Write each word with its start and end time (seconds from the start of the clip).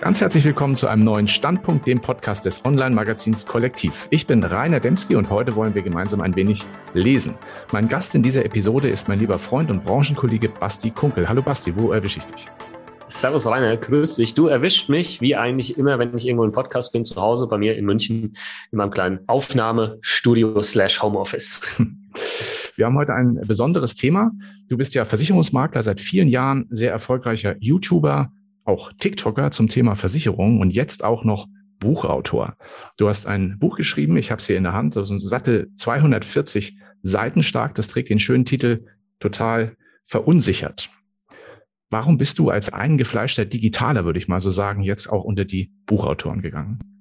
Ganz 0.00 0.20
herzlich 0.20 0.44
willkommen 0.44 0.76
zu 0.76 0.86
einem 0.86 1.02
neuen 1.02 1.26
Standpunkt, 1.26 1.84
dem 1.88 2.00
Podcast 2.00 2.44
des 2.44 2.64
Online-Magazins 2.64 3.44
Kollektiv. 3.44 4.06
Ich 4.10 4.28
bin 4.28 4.44
Rainer 4.44 4.78
Demski 4.78 5.16
und 5.16 5.28
heute 5.28 5.56
wollen 5.56 5.74
wir 5.74 5.82
gemeinsam 5.82 6.20
ein 6.20 6.36
wenig 6.36 6.64
lesen. 6.94 7.36
Mein 7.72 7.88
Gast 7.88 8.14
in 8.14 8.22
dieser 8.22 8.44
Episode 8.44 8.88
ist 8.88 9.08
mein 9.08 9.18
lieber 9.18 9.40
Freund 9.40 9.72
und 9.72 9.84
Branchenkollege 9.84 10.50
Basti 10.50 10.92
Kunkel. 10.92 11.28
Hallo 11.28 11.42
Basti, 11.42 11.74
wo 11.74 11.90
erwische 11.90 12.20
ich 12.20 12.26
dich? 12.26 12.46
Servus 13.08 13.48
Rainer, 13.48 13.76
grüß 13.76 14.16
dich. 14.16 14.34
Du 14.34 14.46
erwischt 14.46 14.88
mich, 14.88 15.20
wie 15.20 15.34
eigentlich 15.34 15.76
immer, 15.76 15.98
wenn 15.98 16.14
ich 16.14 16.28
irgendwo 16.28 16.44
im 16.44 16.52
Podcast 16.52 16.92
bin, 16.92 17.04
zu 17.04 17.16
Hause 17.16 17.48
bei 17.48 17.58
mir 17.58 17.76
in 17.76 17.84
München 17.84 18.36
in 18.70 18.78
meinem 18.78 18.92
kleinen 18.92 19.18
Aufnahmestudio 19.26 20.62
slash 20.62 21.02
Homeoffice. 21.02 21.76
Wir 22.76 22.86
haben 22.86 22.96
heute 22.96 23.14
ein 23.14 23.40
besonderes 23.48 23.96
Thema. 23.96 24.30
Du 24.68 24.76
bist 24.76 24.94
ja 24.94 25.04
Versicherungsmakler, 25.04 25.82
seit 25.82 26.00
vielen 26.00 26.28
Jahren 26.28 26.66
sehr 26.70 26.92
erfolgreicher 26.92 27.56
YouTuber, 27.58 28.30
auch 28.68 28.92
TikToker 28.92 29.50
zum 29.50 29.68
Thema 29.68 29.96
Versicherung 29.96 30.60
und 30.60 30.72
jetzt 30.72 31.02
auch 31.02 31.24
noch 31.24 31.48
Buchautor. 31.80 32.56
Du 32.98 33.08
hast 33.08 33.26
ein 33.26 33.58
Buch 33.58 33.76
geschrieben, 33.76 34.16
ich 34.16 34.30
habe 34.30 34.40
es 34.40 34.46
hier 34.46 34.56
in 34.56 34.64
der 34.64 34.72
Hand, 34.72 34.96
also 34.96 35.14
ein 35.14 35.20
satte 35.20 35.68
240 35.76 36.78
Seiten 37.02 37.42
stark, 37.42 37.74
das 37.74 37.88
trägt 37.88 38.10
den 38.10 38.18
schönen 38.18 38.44
Titel 38.44 38.84
Total 39.20 39.76
verunsichert. 40.04 40.90
Warum 41.90 42.18
bist 42.18 42.38
du 42.38 42.50
als 42.50 42.72
eingefleischter 42.72 43.46
Digitaler, 43.46 44.04
würde 44.04 44.18
ich 44.18 44.28
mal 44.28 44.40
so 44.40 44.50
sagen, 44.50 44.82
jetzt 44.82 45.08
auch 45.08 45.24
unter 45.24 45.44
die 45.44 45.72
Buchautoren 45.86 46.42
gegangen? 46.42 46.97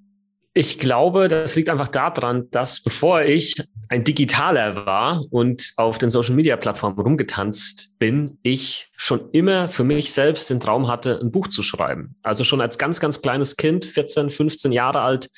Ich 0.57 0.79
glaube, 0.79 1.27
das 1.27 1.55
liegt 1.55 1.69
einfach 1.69 1.87
daran, 1.87 2.49
dass 2.49 2.81
bevor 2.81 3.21
ich 3.21 3.53
ein 3.89 4.03
Digitaler 4.03 4.87
war 4.87 5.23
und 5.29 5.73
auf 5.77 5.99
den 5.99 6.09
Social 6.09 6.33
Media 6.33 6.57
Plattformen 6.57 6.97
rumgetanzt 6.99 7.93
bin, 7.99 8.39
ich 8.41 8.89
schon 8.97 9.29
immer 9.33 9.69
für 9.69 9.83
mich 9.83 10.11
selbst 10.11 10.49
den 10.49 10.59
Traum 10.59 10.87
hatte, 10.87 11.19
ein 11.21 11.29
Buch 11.29 11.47
zu 11.47 11.61
schreiben. 11.61 12.15
Also 12.23 12.43
schon 12.43 12.59
als 12.59 12.79
ganz, 12.79 12.99
ganz 12.99 13.21
kleines 13.21 13.55
Kind, 13.55 13.85
14, 13.85 14.31
15 14.31 14.71
Jahre 14.71 15.01
alt, 15.01 15.29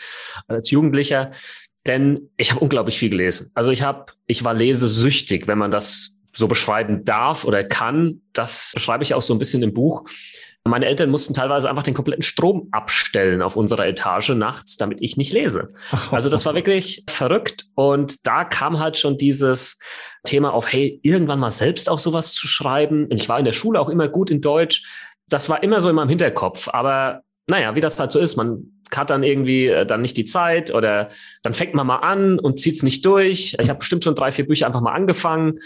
als 0.47 0.71
Jugendlicher. 0.71 1.31
Denn 1.85 2.29
ich 2.37 2.51
habe 2.51 2.61
unglaublich 2.61 2.97
viel 2.97 3.09
gelesen. 3.09 3.51
Also 3.55 3.71
ich 3.71 3.81
habe, 3.81 4.13
ich 4.25 4.45
war 4.45 4.53
lesesüchtig, 4.53 5.49
wenn 5.49 5.57
man 5.57 5.71
das 5.71 6.15
so 6.31 6.47
beschreiben 6.47 7.03
darf 7.03 7.43
oder 7.43 7.65
kann. 7.65 8.21
Das 8.31 8.71
beschreibe 8.73 9.03
ich 9.03 9.13
auch 9.13 9.21
so 9.21 9.33
ein 9.33 9.39
bisschen 9.39 9.63
im 9.63 9.73
Buch. 9.73 10.05
Meine 10.65 10.85
Eltern 10.85 11.09
mussten 11.09 11.33
teilweise 11.33 11.69
einfach 11.69 11.83
den 11.83 11.93
kompletten 11.93 12.21
Strom 12.21 12.67
abstellen 12.71 13.41
auf 13.41 13.55
unserer 13.55 13.87
Etage 13.87 14.29
nachts, 14.29 14.77
damit 14.77 14.99
ich 15.01 15.17
nicht 15.17 15.33
lese. 15.33 15.73
Also 16.11 16.29
das 16.29 16.45
war 16.45 16.55
wirklich 16.55 17.03
verrückt. 17.07 17.65
Und 17.75 18.25
da 18.27 18.43
kam 18.43 18.79
halt 18.79 18.97
schon 18.97 19.17
dieses 19.17 19.79
Thema 20.25 20.53
auf, 20.53 20.71
hey, 20.71 20.99
irgendwann 21.03 21.39
mal 21.39 21.51
selbst 21.51 21.89
auch 21.89 21.99
sowas 21.99 22.33
zu 22.33 22.47
schreiben. 22.47 23.05
Und 23.05 23.21
ich 23.21 23.29
war 23.29 23.39
in 23.39 23.45
der 23.45 23.53
Schule 23.53 23.79
auch 23.79 23.89
immer 23.89 24.07
gut 24.07 24.31
in 24.31 24.41
Deutsch. 24.41 24.83
Das 25.29 25.49
war 25.49 25.63
immer 25.63 25.81
so 25.81 25.89
in 25.89 25.95
meinem 25.95 26.09
Hinterkopf. 26.09 26.67
Aber 26.69 27.21
naja, 27.47 27.75
wie 27.75 27.81
das 27.81 27.99
halt 27.99 28.11
so 28.11 28.19
ist, 28.19 28.35
man 28.35 28.63
hat 28.95 29.09
dann 29.09 29.23
irgendwie 29.23 29.67
äh, 29.67 29.85
dann 29.85 30.01
nicht 30.01 30.17
die 30.17 30.25
Zeit 30.25 30.73
oder 30.73 31.09
dann 31.43 31.53
fängt 31.53 31.73
man 31.73 31.87
mal 31.87 31.97
an 31.97 32.39
und 32.39 32.59
zieht 32.59 32.75
es 32.75 32.83
nicht 32.83 33.05
durch. 33.05 33.55
Ich 33.59 33.69
habe 33.69 33.79
bestimmt 33.79 34.03
schon 34.03 34.15
drei, 34.15 34.31
vier 34.31 34.47
Bücher 34.47 34.65
einfach 34.65 34.81
mal 34.81 34.93
angefangen 34.93 35.59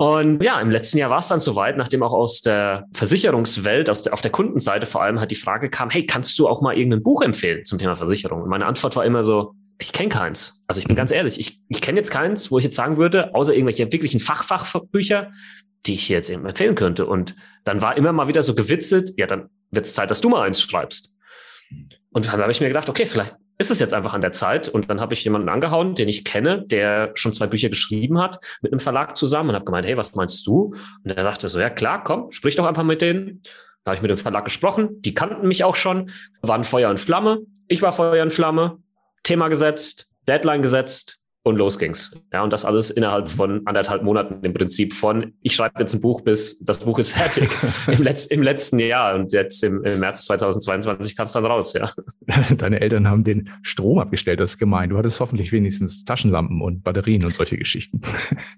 und 0.00 0.42
ja, 0.42 0.58
im 0.58 0.70
letzten 0.70 0.96
Jahr 0.96 1.10
war 1.10 1.18
es 1.18 1.28
dann 1.28 1.40
soweit, 1.40 1.76
nachdem 1.76 2.02
auch 2.02 2.14
aus 2.14 2.40
der 2.40 2.86
Versicherungswelt, 2.94 3.90
aus 3.90 4.02
der, 4.02 4.14
auf 4.14 4.22
der 4.22 4.30
Kundenseite 4.30 4.86
vor 4.86 5.02
allem 5.02 5.20
halt 5.20 5.30
die 5.30 5.34
Frage 5.34 5.68
kam, 5.68 5.90
hey, 5.90 6.06
kannst 6.06 6.38
du 6.38 6.48
auch 6.48 6.62
mal 6.62 6.74
irgendein 6.74 7.02
Buch 7.02 7.20
empfehlen 7.20 7.66
zum 7.66 7.78
Thema 7.78 7.96
Versicherung? 7.96 8.40
Und 8.40 8.48
meine 8.48 8.64
Antwort 8.64 8.96
war 8.96 9.04
immer 9.04 9.22
so, 9.22 9.52
ich 9.78 9.92
kenne 9.92 10.08
keins. 10.08 10.62
Also 10.66 10.80
ich 10.80 10.86
bin 10.86 10.94
mhm. 10.94 11.00
ganz 11.00 11.10
ehrlich, 11.10 11.38
ich, 11.38 11.60
ich 11.68 11.82
kenne 11.82 11.98
jetzt 11.98 12.10
keins, 12.10 12.50
wo 12.50 12.56
ich 12.56 12.64
jetzt 12.64 12.76
sagen 12.76 12.96
würde, 12.96 13.34
außer 13.34 13.52
irgendwelche 13.52 13.92
wirklichen 13.92 14.20
Fachfachbücher, 14.20 15.32
die 15.84 15.92
ich 15.92 16.04
hier 16.04 16.16
jetzt 16.16 16.30
eben 16.30 16.46
empfehlen 16.46 16.76
könnte. 16.76 17.04
Und 17.04 17.36
dann 17.64 17.82
war 17.82 17.94
immer 17.98 18.12
mal 18.12 18.26
wieder 18.26 18.42
so 18.42 18.54
gewitzelt, 18.54 19.12
ja, 19.18 19.26
dann 19.26 19.50
wird 19.70 19.84
es 19.84 19.92
Zeit, 19.92 20.10
dass 20.10 20.22
du 20.22 20.30
mal 20.30 20.46
eins 20.46 20.62
schreibst. 20.62 21.14
Und 22.10 22.26
dann 22.26 22.40
habe 22.40 22.50
ich 22.50 22.62
mir 22.62 22.68
gedacht, 22.68 22.88
okay, 22.88 23.04
vielleicht 23.04 23.36
ist 23.60 23.70
es 23.70 23.78
jetzt 23.78 23.92
einfach 23.92 24.14
an 24.14 24.22
der 24.22 24.32
Zeit. 24.32 24.68
Und 24.68 24.88
dann 24.88 25.00
habe 25.00 25.12
ich 25.12 25.22
jemanden 25.22 25.50
angehauen, 25.50 25.94
den 25.94 26.08
ich 26.08 26.24
kenne, 26.24 26.64
der 26.66 27.12
schon 27.14 27.34
zwei 27.34 27.46
Bücher 27.46 27.68
geschrieben 27.68 28.18
hat, 28.18 28.38
mit 28.62 28.72
einem 28.72 28.80
Verlag 28.80 29.16
zusammen 29.16 29.50
und 29.50 29.54
habe 29.54 29.66
gemeint, 29.66 29.86
hey, 29.86 29.98
was 29.98 30.14
meinst 30.14 30.46
du? 30.46 30.74
Und 31.04 31.10
er 31.10 31.22
sagte 31.22 31.48
so, 31.48 31.60
ja 31.60 31.68
klar, 31.68 32.02
komm, 32.02 32.30
sprich 32.30 32.56
doch 32.56 32.64
einfach 32.64 32.84
mit 32.84 33.02
denen. 33.02 33.42
Da 33.84 33.90
habe 33.90 33.96
ich 33.96 34.02
mit 34.02 34.10
dem 34.10 34.16
Verlag 34.16 34.44
gesprochen, 34.44 35.02
die 35.02 35.14
kannten 35.14 35.46
mich 35.46 35.62
auch 35.62 35.76
schon, 35.76 36.10
waren 36.42 36.64
Feuer 36.64 36.90
und 36.90 36.98
Flamme. 36.98 37.40
Ich 37.68 37.82
war 37.82 37.92
Feuer 37.92 38.22
und 38.22 38.32
Flamme, 38.32 38.78
Thema 39.22 39.48
gesetzt, 39.48 40.10
Deadline 40.26 40.62
gesetzt, 40.62 41.19
und 41.42 41.56
los 41.56 41.78
ging's. 41.78 42.12
Ja, 42.32 42.42
und 42.42 42.52
das 42.52 42.64
alles 42.64 42.90
innerhalb 42.90 43.28
von 43.28 43.62
anderthalb 43.66 44.02
Monaten 44.02 44.44
im 44.44 44.52
Prinzip 44.52 44.92
von, 44.92 45.32
ich 45.40 45.54
schreibe 45.54 45.80
jetzt 45.80 45.94
ein 45.94 46.00
Buch 46.00 46.20
bis 46.20 46.58
das 46.60 46.80
Buch 46.80 46.98
ist 46.98 47.08
fertig 47.16 47.48
im, 47.86 48.02
Letz-, 48.02 48.30
im 48.30 48.42
letzten 48.42 48.78
Jahr. 48.78 49.14
Und 49.14 49.32
jetzt 49.32 49.62
im, 49.64 49.82
im 49.84 50.00
März 50.00 50.26
2022 50.26 51.16
kam 51.16 51.26
es 51.26 51.32
dann 51.32 51.46
raus, 51.46 51.72
ja. 51.72 51.90
Deine 52.56 52.80
Eltern 52.80 53.08
haben 53.08 53.24
den 53.24 53.50
Strom 53.62 53.98
abgestellt, 53.98 54.40
das 54.40 54.50
ist 54.50 54.58
gemein. 54.58 54.90
Du 54.90 54.98
hattest 54.98 55.18
hoffentlich 55.20 55.50
wenigstens 55.52 56.04
Taschenlampen 56.04 56.60
und 56.60 56.84
Batterien 56.84 57.24
und 57.24 57.34
solche 57.34 57.56
Geschichten. 57.56 58.02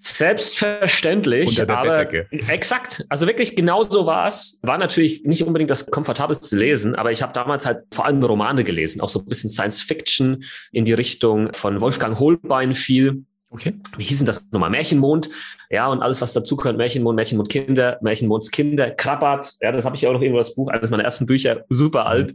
Selbstverständlich. 0.00 1.50
Unter 1.50 1.66
der 1.66 1.78
aber 1.78 1.96
Bettdecke. 1.96 2.26
Exakt. 2.48 3.04
Also 3.08 3.26
wirklich 3.26 3.54
genau 3.54 3.82
so 3.84 4.06
war 4.06 4.26
es. 4.26 4.58
War 4.62 4.78
natürlich 4.78 5.22
nicht 5.24 5.44
unbedingt 5.44 5.70
das 5.70 5.90
komfortabelste 5.90 6.56
Lesen, 6.56 6.96
aber 6.96 7.12
ich 7.12 7.22
habe 7.22 7.32
damals 7.32 7.64
halt 7.64 7.84
vor 7.92 8.06
allem 8.06 8.22
Romane 8.22 8.64
gelesen, 8.64 9.00
auch 9.00 9.08
so 9.08 9.20
ein 9.20 9.26
bisschen 9.26 9.50
Science 9.50 9.82
Fiction 9.82 10.42
in 10.72 10.84
die 10.84 10.92
Richtung 10.92 11.52
von 11.52 11.80
Wolfgang 11.80 12.18
Holbein 12.18 12.71
viel. 12.74 13.24
Okay. 13.50 13.74
Wie 13.98 14.04
hießen 14.04 14.24
das 14.24 14.46
nochmal? 14.50 14.70
Märchenmond. 14.70 15.28
Ja, 15.68 15.88
und 15.88 16.02
alles, 16.02 16.22
was 16.22 16.32
dazu 16.32 16.56
gehört. 16.56 16.78
Märchenmond, 16.78 17.16
Märchenmond 17.16 17.50
Kinder, 17.50 17.98
Märchenmonds 18.00 18.50
Kinder, 18.50 18.90
Krabbert. 18.90 19.54
Ja, 19.60 19.72
das 19.72 19.84
habe 19.84 19.94
ich 19.94 20.06
auch 20.06 20.12
noch 20.12 20.22
irgendwo 20.22 20.38
das 20.38 20.54
Buch, 20.54 20.68
eines 20.68 20.90
meiner 20.90 21.04
ersten 21.04 21.26
Bücher, 21.26 21.64
super 21.68 22.06
alt. 22.06 22.34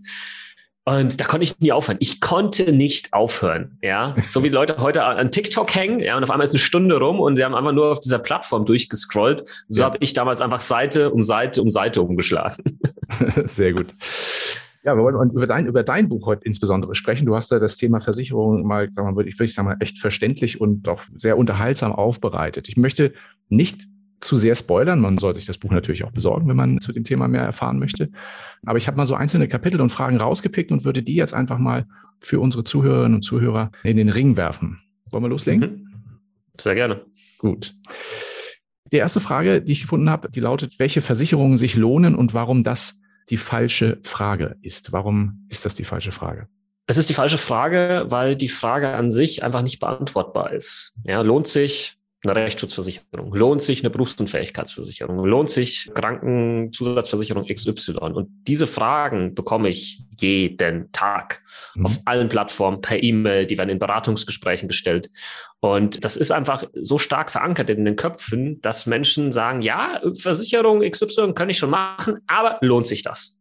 Und 0.87 1.19
da 1.19 1.25
konnte 1.25 1.43
ich 1.43 1.59
nie 1.59 1.73
aufhören. 1.73 1.97
Ich 1.99 2.21
konnte 2.21 2.71
nicht 2.71 3.11
aufhören. 3.11 3.77
Ja, 3.81 4.15
so 4.27 4.43
wie 4.45 4.47
Leute 4.47 4.77
heute 4.77 5.03
an 5.03 5.31
TikTok 5.31 5.75
hängen, 5.75 5.99
ja, 5.99 6.15
und 6.15 6.23
auf 6.23 6.29
einmal 6.29 6.45
ist 6.45 6.53
eine 6.53 6.59
Stunde 6.59 6.97
rum 6.97 7.19
und 7.19 7.35
sie 7.35 7.43
haben 7.43 7.55
einfach 7.55 7.73
nur 7.73 7.91
auf 7.91 7.99
dieser 7.99 8.19
Plattform 8.19 8.65
durchgescrollt. 8.65 9.43
So 9.67 9.81
ja. 9.81 9.85
habe 9.87 9.97
ich 9.99 10.13
damals 10.13 10.39
einfach 10.39 10.61
Seite 10.61 11.11
um 11.11 11.21
Seite 11.21 11.61
um 11.61 11.69
Seite 11.69 12.01
umgeschlagen. 12.01 12.79
Sehr 13.45 13.73
gut. 13.73 13.93
Ja, 14.83 14.95
wir 14.95 15.03
wollen 15.03 15.31
über 15.31 15.47
dein, 15.47 15.65
über 15.65 15.83
dein 15.83 16.09
Buch 16.09 16.25
heute 16.27 16.45
insbesondere 16.45 16.95
sprechen. 16.95 17.25
Du 17.25 17.35
hast 17.35 17.51
da 17.51 17.59
das 17.59 17.77
Thema 17.77 17.99
Versicherung 17.99 18.65
mal, 18.65 18.89
sagen 18.93 19.07
wir 19.07 19.11
mal, 19.11 19.27
ich 19.27 19.38
würde 19.39 19.51
sagen 19.51 19.67
mal, 19.67 19.77
echt 19.79 19.99
verständlich 19.99 20.61
und 20.61 20.88
auch 20.88 21.03
sehr 21.17 21.38
unterhaltsam 21.38 21.91
aufbereitet. 21.91 22.69
Ich 22.69 22.77
möchte 22.77 23.13
nicht 23.49 23.88
zu 24.19 24.35
sehr 24.35 24.55
spoilern. 24.55 24.99
Man 24.99 25.17
soll 25.17 25.35
sich 25.35 25.45
das 25.45 25.57
Buch 25.57 25.71
natürlich 25.71 26.03
auch 26.03 26.11
besorgen, 26.11 26.47
wenn 26.47 26.55
man 26.55 26.79
zu 26.79 26.91
dem 26.91 27.03
Thema 27.03 27.27
mehr 27.27 27.43
erfahren 27.43 27.79
möchte. 27.79 28.09
Aber 28.65 28.77
ich 28.77 28.88
habe 28.88 28.97
mal 28.97 29.05
so 29.05 29.15
einzelne 29.15 29.47
Kapitel 29.47 29.81
und 29.81 29.89
Fragen 29.89 30.17
rausgepickt 30.17 30.71
und 30.71 30.85
würde 30.85 31.03
die 31.03 31.15
jetzt 31.15 31.33
einfach 31.33 31.59
mal 31.59 31.85
für 32.19 32.39
unsere 32.39 32.63
Zuhörerinnen 32.63 33.15
und 33.15 33.21
Zuhörer 33.21 33.71
in 33.83 33.97
den 33.97 34.09
Ring 34.09 34.38
werfen. 34.38 34.79
Wollen 35.11 35.23
wir 35.23 35.29
loslegen? 35.29 35.61
Mhm. 35.61 35.88
Sehr 36.59 36.75
gerne. 36.75 37.05
Gut. 37.38 37.75
Die 38.91 38.97
erste 38.97 39.19
Frage, 39.19 39.61
die 39.61 39.73
ich 39.73 39.81
gefunden 39.81 40.09
habe, 40.09 40.29
die 40.29 40.39
lautet, 40.39 40.79
welche 40.79 41.01
Versicherungen 41.01 41.57
sich 41.57 41.75
lohnen 41.75 42.15
und 42.15 42.33
warum 42.33 42.63
das 42.63 42.99
die 43.29 43.38
falsche 43.38 43.99
Frage 44.03 44.57
ist. 44.61 44.93
Warum 44.93 45.45
ist 45.49 45.65
das 45.65 45.75
die 45.75 45.83
falsche 45.83 46.11
Frage? 46.11 46.47
Es 46.88 46.97
ist 46.97 47.09
die 47.09 47.13
falsche 47.13 47.38
Frage, 47.38 48.05
weil 48.07 48.35
die 48.38 48.47
Frage 48.47 48.89
an 48.89 49.11
sich 49.11 49.43
einfach 49.43 49.61
nicht 49.61 49.79
beantwortbar 49.79 50.53
ist. 50.53 50.93
Ja, 51.03 51.21
lohnt 51.21 51.47
sich 51.47 51.97
eine 52.23 52.35
Rechtsschutzversicherung? 52.35 53.33
Lohnt 53.35 53.61
sich 53.61 53.81
eine 53.81 53.89
Berufsunfähigkeitsversicherung? 53.89 55.25
Lohnt 55.25 55.49
sich 55.49 55.91
Krankenzusatzversicherung 55.93 57.45
XY? 57.45 57.97
Und 58.13 58.29
diese 58.47 58.67
Fragen 58.67 59.35
bekomme 59.35 59.69
ich 59.69 60.03
jeden 60.19 60.91
Tag 60.91 61.41
mhm. 61.75 61.85
auf 61.85 62.00
allen 62.05 62.29
Plattformen 62.29 62.81
per 62.81 63.01
E-Mail, 63.01 63.45
die 63.45 63.57
werden 63.57 63.69
in 63.69 63.79
Beratungsgesprächen 63.79 64.67
gestellt. 64.67 65.09
Und 65.59 66.03
das 66.05 66.17
ist 66.17 66.31
einfach 66.31 66.63
so 66.73 66.97
stark 66.97 67.31
verankert 67.31 67.69
in 67.69 67.85
den 67.85 67.95
Köpfen, 67.95 68.61
dass 68.61 68.85
Menschen 68.85 69.31
sagen, 69.31 69.61
ja, 69.61 70.01
Versicherung 70.19 70.81
XY 70.81 71.33
kann 71.33 71.50
ich 71.50 71.57
schon 71.57 71.72
machen, 71.72 72.19
aber 72.27 72.57
lohnt 72.61 72.88
sich 72.88 73.01
das? 73.01 73.39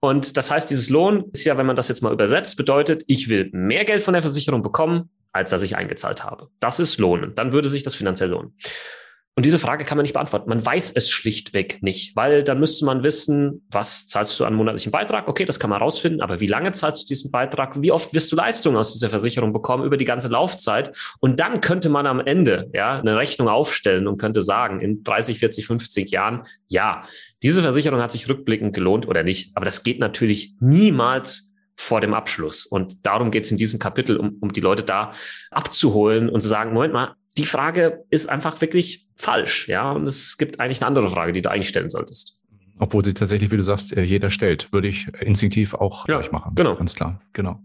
Und 0.00 0.36
das 0.36 0.50
heißt, 0.50 0.68
dieses 0.68 0.90
Lohn 0.90 1.30
ist 1.32 1.44
ja, 1.44 1.56
wenn 1.56 1.66
man 1.66 1.76
das 1.76 1.88
jetzt 1.88 2.02
mal 2.02 2.12
übersetzt, 2.12 2.56
bedeutet, 2.56 3.04
ich 3.06 3.28
will 3.28 3.48
mehr 3.52 3.84
Geld 3.84 4.02
von 4.02 4.12
der 4.12 4.22
Versicherung 4.22 4.62
bekommen, 4.62 5.10
als 5.32 5.50
dass 5.50 5.62
ich 5.62 5.76
eingezahlt 5.76 6.24
habe. 6.24 6.48
Das 6.60 6.78
ist 6.80 6.98
Lohnen. 6.98 7.34
Dann 7.34 7.52
würde 7.52 7.68
sich 7.68 7.82
das 7.82 7.94
finanziell 7.94 8.30
lohnen. 8.30 8.54
Und 9.36 9.44
diese 9.44 9.58
Frage 9.58 9.84
kann 9.84 9.98
man 9.98 10.04
nicht 10.04 10.14
beantworten. 10.14 10.48
Man 10.48 10.64
weiß 10.64 10.92
es 10.94 11.10
schlichtweg 11.10 11.82
nicht, 11.82 12.16
weil 12.16 12.42
dann 12.42 12.58
müsste 12.58 12.86
man 12.86 13.02
wissen, 13.02 13.66
was 13.70 14.06
zahlst 14.06 14.40
du 14.40 14.46
an 14.46 14.54
monatlichen 14.54 14.90
Beitrag? 14.90 15.28
Okay, 15.28 15.44
das 15.44 15.60
kann 15.60 15.68
man 15.68 15.82
rausfinden, 15.82 16.22
aber 16.22 16.40
wie 16.40 16.46
lange 16.46 16.72
zahlst 16.72 17.02
du 17.02 17.06
diesen 17.06 17.30
Beitrag? 17.30 17.82
Wie 17.82 17.92
oft 17.92 18.14
wirst 18.14 18.32
du 18.32 18.36
Leistungen 18.36 18.78
aus 18.78 18.94
dieser 18.94 19.10
Versicherung 19.10 19.52
bekommen 19.52 19.84
über 19.84 19.98
die 19.98 20.06
ganze 20.06 20.28
Laufzeit? 20.28 20.96
Und 21.20 21.38
dann 21.38 21.60
könnte 21.60 21.90
man 21.90 22.06
am 22.06 22.18
Ende 22.20 22.70
ja 22.72 22.98
eine 22.98 23.18
Rechnung 23.18 23.48
aufstellen 23.48 24.06
und 24.06 24.16
könnte 24.16 24.40
sagen, 24.40 24.80
in 24.80 25.04
30, 25.04 25.38
40, 25.38 25.66
50 25.66 26.10
Jahren, 26.10 26.44
ja, 26.68 27.04
diese 27.42 27.60
Versicherung 27.60 28.00
hat 28.00 28.12
sich 28.12 28.30
rückblickend 28.30 28.74
gelohnt 28.74 29.06
oder 29.06 29.22
nicht. 29.22 29.54
Aber 29.54 29.66
das 29.66 29.82
geht 29.82 29.98
natürlich 29.98 30.54
niemals 30.60 31.52
vor 31.76 32.00
dem 32.00 32.14
Abschluss. 32.14 32.64
Und 32.64 33.04
darum 33.04 33.30
geht 33.30 33.44
es 33.44 33.50
in 33.50 33.58
diesem 33.58 33.78
Kapitel, 33.78 34.16
um, 34.16 34.38
um 34.40 34.50
die 34.50 34.62
Leute 34.62 34.82
da 34.82 35.10
abzuholen 35.50 36.30
und 36.30 36.40
zu 36.40 36.48
sagen, 36.48 36.72
Moment 36.72 36.94
mal, 36.94 37.14
die 37.36 37.46
Frage 37.46 38.04
ist 38.10 38.28
einfach 38.28 38.60
wirklich 38.60 39.06
falsch, 39.16 39.68
ja. 39.68 39.92
Und 39.92 40.06
es 40.06 40.36
gibt 40.38 40.60
eigentlich 40.60 40.80
eine 40.80 40.88
andere 40.88 41.10
Frage, 41.10 41.32
die 41.32 41.42
du 41.42 41.50
eigentlich 41.50 41.68
stellen 41.68 41.90
solltest. 41.90 42.38
Obwohl 42.78 43.04
sie 43.04 43.14
tatsächlich, 43.14 43.50
wie 43.50 43.56
du 43.56 43.64
sagst, 43.64 43.96
äh, 43.96 44.02
jeder 44.02 44.28
stellt, 44.28 44.70
würde 44.70 44.88
ich 44.88 45.08
instinktiv 45.20 45.74
auch 45.74 46.06
ja, 46.08 46.18
gleich 46.18 46.30
machen. 46.30 46.54
Genau. 46.54 46.74
Ganz 46.76 46.94
klar, 46.94 47.22
genau. 47.32 47.60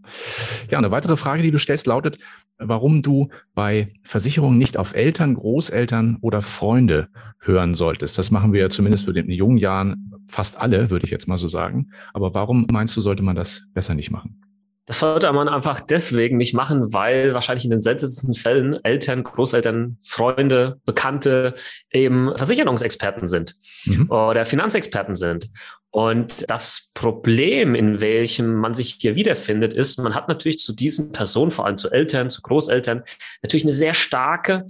Ja, 0.70 0.78
eine 0.78 0.92
weitere 0.92 1.18
Frage, 1.18 1.44
die 1.44 1.52
du 1.52 1.60
stellst, 1.60 1.86
lautet, 1.86 2.18
warum 2.58 3.02
du 3.02 3.30
bei 3.54 3.94
Versicherungen 4.04 4.58
nicht 4.58 4.78
auf 4.78 4.94
Eltern, 4.96 5.36
Großeltern 5.36 6.18
oder 6.22 6.42
Freunde 6.42 7.10
hören 7.40 7.74
solltest. 7.74 8.18
Das 8.18 8.32
machen 8.32 8.54
wir 8.54 8.62
ja 8.62 8.70
zumindest 8.70 9.06
für 9.06 9.14
den 9.14 9.30
jungen 9.30 9.58
Jahren 9.58 10.14
fast 10.28 10.60
alle, 10.60 10.90
würde 10.90 11.06
ich 11.06 11.12
jetzt 11.12 11.28
mal 11.28 11.38
so 11.38 11.50
sagen. 11.50 11.92
Aber 12.14 12.34
warum 12.34 12.68
meinst 12.72 12.96
du, 12.96 13.02
sollte 13.02 13.24
man 13.24 13.36
das 13.36 13.68
besser 13.74 13.96
nicht 13.96 14.12
machen? 14.12 14.40
Das 14.88 15.00
sollte 15.00 15.32
man 15.32 15.48
einfach 15.48 15.80
deswegen 15.80 16.38
nicht 16.38 16.54
machen, 16.54 16.92
weil 16.92 17.34
wahrscheinlich 17.34 17.66
in 17.66 17.72
den 17.72 17.82
seltensten 17.82 18.34
Fällen 18.34 18.84
Eltern, 18.84 19.24
Großeltern, 19.24 19.98
Freunde, 20.02 20.80
Bekannte 20.86 21.54
eben 21.92 22.36
Versicherungsexperten 22.36 23.28
sind 23.28 23.56
mhm. 23.86 24.10
oder 24.10 24.44
Finanzexperten 24.44 25.16
sind. 25.16 25.52
Und 25.92 26.50
das 26.50 26.90
Problem, 26.94 27.76
in 27.76 28.02
welchem 28.02 28.56
man 28.56 28.74
sich 28.74 28.98
hier 29.00 29.16
wiederfindet, 29.16 29.74
ist, 29.74 30.00
man 30.00 30.16
hat 30.16 30.30
natürlich 30.30 30.60
zu 30.60 30.74
diesen 30.74 31.12
Personen, 31.12 31.52
vor 31.52 31.66
allem 31.66 31.78
zu 31.78 31.90
Eltern, 31.92 32.30
zu 32.30 32.42
Großeltern, 32.42 33.04
natürlich 33.44 33.66
eine 33.66 33.74
sehr 33.74 33.94
starke 33.94 34.66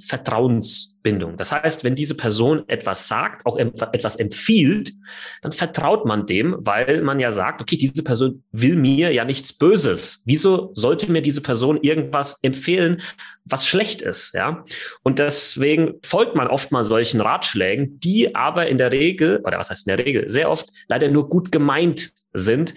Vertrauensbindung. 1.01 1.37
Das 1.37 1.51
heißt, 1.51 1.83
wenn 1.83 1.95
diese 1.95 2.15
Person 2.15 2.63
etwas 2.67 3.07
sagt, 3.07 3.45
auch 3.45 3.57
etwas 3.57 4.15
empfiehlt, 4.17 4.93
dann 5.41 5.51
vertraut 5.51 6.05
man 6.05 6.25
dem, 6.25 6.55
weil 6.59 7.01
man 7.01 7.19
ja 7.19 7.31
sagt, 7.31 7.61
okay, 7.61 7.77
diese 7.77 8.03
Person 8.03 8.43
will 8.51 8.75
mir 8.75 9.11
ja 9.11 9.25
nichts 9.25 9.53
Böses. 9.53 10.23
Wieso 10.25 10.71
sollte 10.73 11.11
mir 11.11 11.21
diese 11.21 11.41
Person 11.41 11.79
irgendwas 11.81 12.39
empfehlen, 12.41 13.01
was 13.45 13.67
schlecht 13.67 14.01
ist? 14.01 14.33
Ja. 14.33 14.63
Und 15.03 15.19
deswegen 15.19 15.95
folgt 16.03 16.35
man 16.35 16.47
oft 16.47 16.71
mal 16.71 16.83
solchen 16.83 17.21
Ratschlägen, 17.21 17.99
die 17.99 18.35
aber 18.35 18.67
in 18.67 18.77
der 18.77 18.91
Regel, 18.91 19.41
oder 19.45 19.57
was 19.57 19.69
heißt 19.69 19.87
in 19.87 19.97
der 19.97 20.05
Regel, 20.05 20.29
sehr 20.29 20.49
oft 20.49 20.69
leider 20.87 21.09
nur 21.09 21.29
gut 21.29 21.51
gemeint 21.51 22.13
sind, 22.33 22.73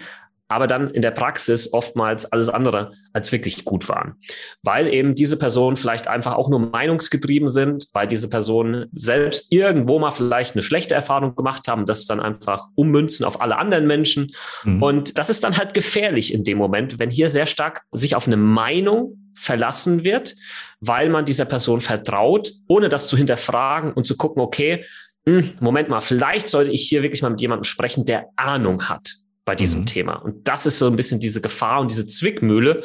aber 0.48 0.66
dann 0.66 0.90
in 0.90 1.02
der 1.02 1.10
Praxis 1.10 1.72
oftmals 1.72 2.26
alles 2.26 2.48
andere 2.48 2.92
als 3.12 3.32
wirklich 3.32 3.64
gut 3.64 3.88
waren. 3.88 4.14
Weil 4.62 4.92
eben 4.92 5.14
diese 5.14 5.38
Personen 5.38 5.76
vielleicht 5.76 6.06
einfach 6.06 6.34
auch 6.34 6.50
nur 6.50 6.58
meinungsgetrieben 6.58 7.48
sind, 7.48 7.88
weil 7.92 8.06
diese 8.06 8.28
Personen 8.28 8.86
selbst 8.92 9.46
irgendwo 9.50 9.98
mal 9.98 10.10
vielleicht 10.10 10.54
eine 10.54 10.62
schlechte 10.62 10.94
Erfahrung 10.94 11.34
gemacht 11.34 11.66
haben, 11.66 11.86
das 11.86 12.04
dann 12.04 12.20
einfach 12.20 12.68
ummünzen 12.74 13.24
auf 13.24 13.40
alle 13.40 13.56
anderen 13.56 13.86
Menschen. 13.86 14.32
Mhm. 14.64 14.82
Und 14.82 15.18
das 15.18 15.30
ist 15.30 15.44
dann 15.44 15.56
halt 15.56 15.72
gefährlich 15.72 16.32
in 16.32 16.44
dem 16.44 16.58
Moment, 16.58 16.98
wenn 16.98 17.10
hier 17.10 17.30
sehr 17.30 17.46
stark 17.46 17.82
sich 17.92 18.14
auf 18.14 18.26
eine 18.26 18.36
Meinung 18.36 19.18
verlassen 19.34 20.04
wird, 20.04 20.36
weil 20.80 21.08
man 21.08 21.24
dieser 21.24 21.46
Person 21.46 21.80
vertraut, 21.80 22.52
ohne 22.68 22.88
das 22.88 23.08
zu 23.08 23.16
hinterfragen 23.16 23.92
und 23.92 24.06
zu 24.06 24.16
gucken, 24.16 24.42
okay, 24.42 24.84
hm, 25.26 25.54
Moment 25.58 25.88
mal, 25.88 26.00
vielleicht 26.00 26.48
sollte 26.48 26.70
ich 26.70 26.86
hier 26.86 27.02
wirklich 27.02 27.22
mal 27.22 27.30
mit 27.30 27.40
jemandem 27.40 27.64
sprechen, 27.64 28.04
der 28.04 28.26
Ahnung 28.36 28.88
hat 28.90 29.23
bei 29.44 29.54
diesem 29.54 29.80
mhm. 29.80 29.86
Thema. 29.86 30.14
Und 30.14 30.48
das 30.48 30.66
ist 30.66 30.78
so 30.78 30.86
ein 30.86 30.96
bisschen 30.96 31.20
diese 31.20 31.40
Gefahr 31.40 31.80
und 31.80 31.90
diese 31.90 32.06
Zwickmühle, 32.06 32.82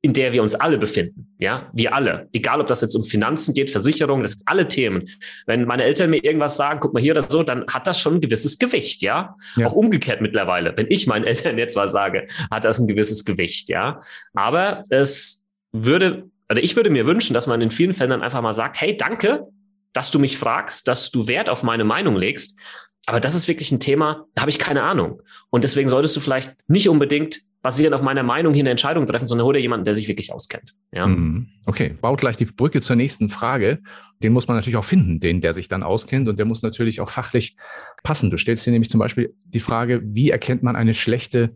in 0.00 0.12
der 0.12 0.32
wir 0.32 0.42
uns 0.42 0.54
alle 0.54 0.78
befinden. 0.78 1.34
Ja, 1.38 1.70
wir 1.72 1.92
alle. 1.94 2.28
Egal, 2.32 2.60
ob 2.60 2.66
das 2.66 2.82
jetzt 2.82 2.94
um 2.94 3.02
Finanzen 3.02 3.52
geht, 3.52 3.70
Versicherungen, 3.70 4.22
das 4.22 4.32
sind 4.32 4.42
alle 4.46 4.68
Themen. 4.68 5.08
Wenn 5.46 5.64
meine 5.64 5.82
Eltern 5.82 6.10
mir 6.10 6.22
irgendwas 6.22 6.56
sagen, 6.56 6.78
guck 6.80 6.94
mal 6.94 7.02
hier 7.02 7.14
oder 7.14 7.28
so, 7.28 7.42
dann 7.42 7.66
hat 7.66 7.88
das 7.88 8.00
schon 8.00 8.14
ein 8.14 8.20
gewisses 8.20 8.58
Gewicht. 8.58 9.02
Ja, 9.02 9.34
ja. 9.56 9.66
auch 9.66 9.72
umgekehrt 9.72 10.20
mittlerweile. 10.20 10.72
Wenn 10.76 10.86
ich 10.88 11.08
meinen 11.08 11.24
Eltern 11.26 11.58
jetzt 11.58 11.74
was 11.74 11.90
sage, 11.90 12.26
hat 12.50 12.64
das 12.64 12.78
ein 12.78 12.86
gewisses 12.86 13.24
Gewicht. 13.24 13.68
Ja, 13.68 13.98
aber 14.34 14.84
es 14.88 15.46
würde, 15.72 16.30
oder 16.48 16.62
ich 16.62 16.76
würde 16.76 16.90
mir 16.90 17.04
wünschen, 17.06 17.34
dass 17.34 17.48
man 17.48 17.60
in 17.60 17.72
vielen 17.72 17.92
Fällen 17.92 18.10
dann 18.10 18.22
einfach 18.22 18.40
mal 18.40 18.52
sagt, 18.52 18.80
hey, 18.80 18.96
danke, 18.96 19.48
dass 19.92 20.12
du 20.12 20.20
mich 20.20 20.38
fragst, 20.38 20.86
dass 20.86 21.10
du 21.10 21.26
Wert 21.26 21.48
auf 21.48 21.64
meine 21.64 21.84
Meinung 21.84 22.14
legst. 22.14 22.60
Aber 23.06 23.20
das 23.20 23.34
ist 23.34 23.48
wirklich 23.48 23.72
ein 23.72 23.80
Thema, 23.80 24.26
da 24.34 24.42
habe 24.42 24.50
ich 24.50 24.58
keine 24.58 24.82
Ahnung. 24.82 25.22
Und 25.50 25.64
deswegen 25.64 25.88
solltest 25.88 26.14
du 26.16 26.20
vielleicht 26.20 26.54
nicht 26.68 26.88
unbedingt 26.88 27.40
basierend 27.62 27.94
auf 27.94 28.02
meiner 28.02 28.22
Meinung 28.22 28.54
hier 28.54 28.62
eine 28.62 28.70
Entscheidung 28.70 29.06
treffen, 29.06 29.26
sondern 29.26 29.46
hol 29.46 29.54
dir 29.54 29.60
jemanden, 29.60 29.84
der 29.84 29.94
sich 29.94 30.08
wirklich 30.08 30.32
auskennt. 30.32 30.74
Ja? 30.92 31.06
Mhm. 31.06 31.48
Okay, 31.66 31.96
baut 32.00 32.20
gleich 32.20 32.36
die 32.36 32.44
Brücke 32.44 32.80
zur 32.80 32.96
nächsten 32.96 33.28
Frage. 33.28 33.80
Den 34.22 34.32
muss 34.32 34.46
man 34.46 34.56
natürlich 34.56 34.76
auch 34.76 34.84
finden, 34.84 35.20
den, 35.20 35.40
der 35.40 35.52
sich 35.52 35.68
dann 35.68 35.82
auskennt 35.82 36.28
und 36.28 36.38
der 36.38 36.46
muss 36.46 36.62
natürlich 36.62 37.00
auch 37.00 37.10
fachlich 37.10 37.56
passen. 38.02 38.30
Du 38.30 38.36
stellst 38.36 38.66
dir 38.66 38.70
nämlich 38.70 38.90
zum 38.90 39.00
Beispiel 39.00 39.34
die 39.44 39.60
Frage, 39.60 40.00
wie 40.04 40.30
erkennt 40.30 40.62
man 40.62 40.76
eine 40.76 40.94
schlechte 40.94 41.54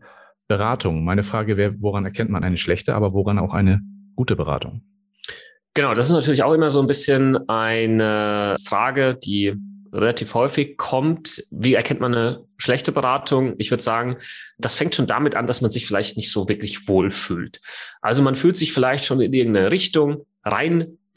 Beratung? 0.49 1.05
Meine 1.05 1.23
Frage 1.23 1.57
wäre, 1.57 1.77
woran 1.79 2.05
erkennt 2.05 2.31
man 2.31 2.43
eine 2.45 2.57
schlechte, 2.57 2.95
aber 2.95 3.13
woran 3.13 3.39
auch 3.39 3.55
eine 3.55 3.81
gute 4.17 4.37
Beratung? 4.37 4.83
Genau, 5.75 5.95
das 5.95 6.07
ist 6.07 6.13
natürlich 6.13 6.43
auch 6.43 6.53
immer 6.53 6.71
so 6.71 6.81
ein 6.81 6.87
bisschen 6.87 7.49
eine 7.49 8.57
Frage, 8.63 9.15
die 9.15 9.55
relativ 9.93 10.35
häufig 10.35 10.77
kommt. 10.77 11.45
Wie 11.51 11.75
erkennt 11.75 12.01
man 12.01 12.15
eine 12.15 12.45
schlechte 12.57 12.93
Beratung? 12.93 13.55
Ich 13.59 13.71
würde 13.71 13.83
sagen, 13.83 14.17
das 14.59 14.75
fängt 14.75 14.95
schon 14.95 15.07
damit 15.07 15.37
an, 15.37 15.47
dass 15.47 15.61
man 15.61 15.71
sich 15.71 15.87
vielleicht 15.87 16.17
nicht 16.17 16.31
so 16.31 16.49
wirklich 16.49 16.89
wohl 16.89 17.11
fühlt. 17.11 17.61
Also 18.01 18.23
man 18.23 18.35
fühlt 18.35 18.57
sich 18.57 18.73
vielleicht 18.73 19.05
schon 19.05 19.21
in 19.21 19.33
irgendeine 19.33 19.71
Richtung 19.71 20.27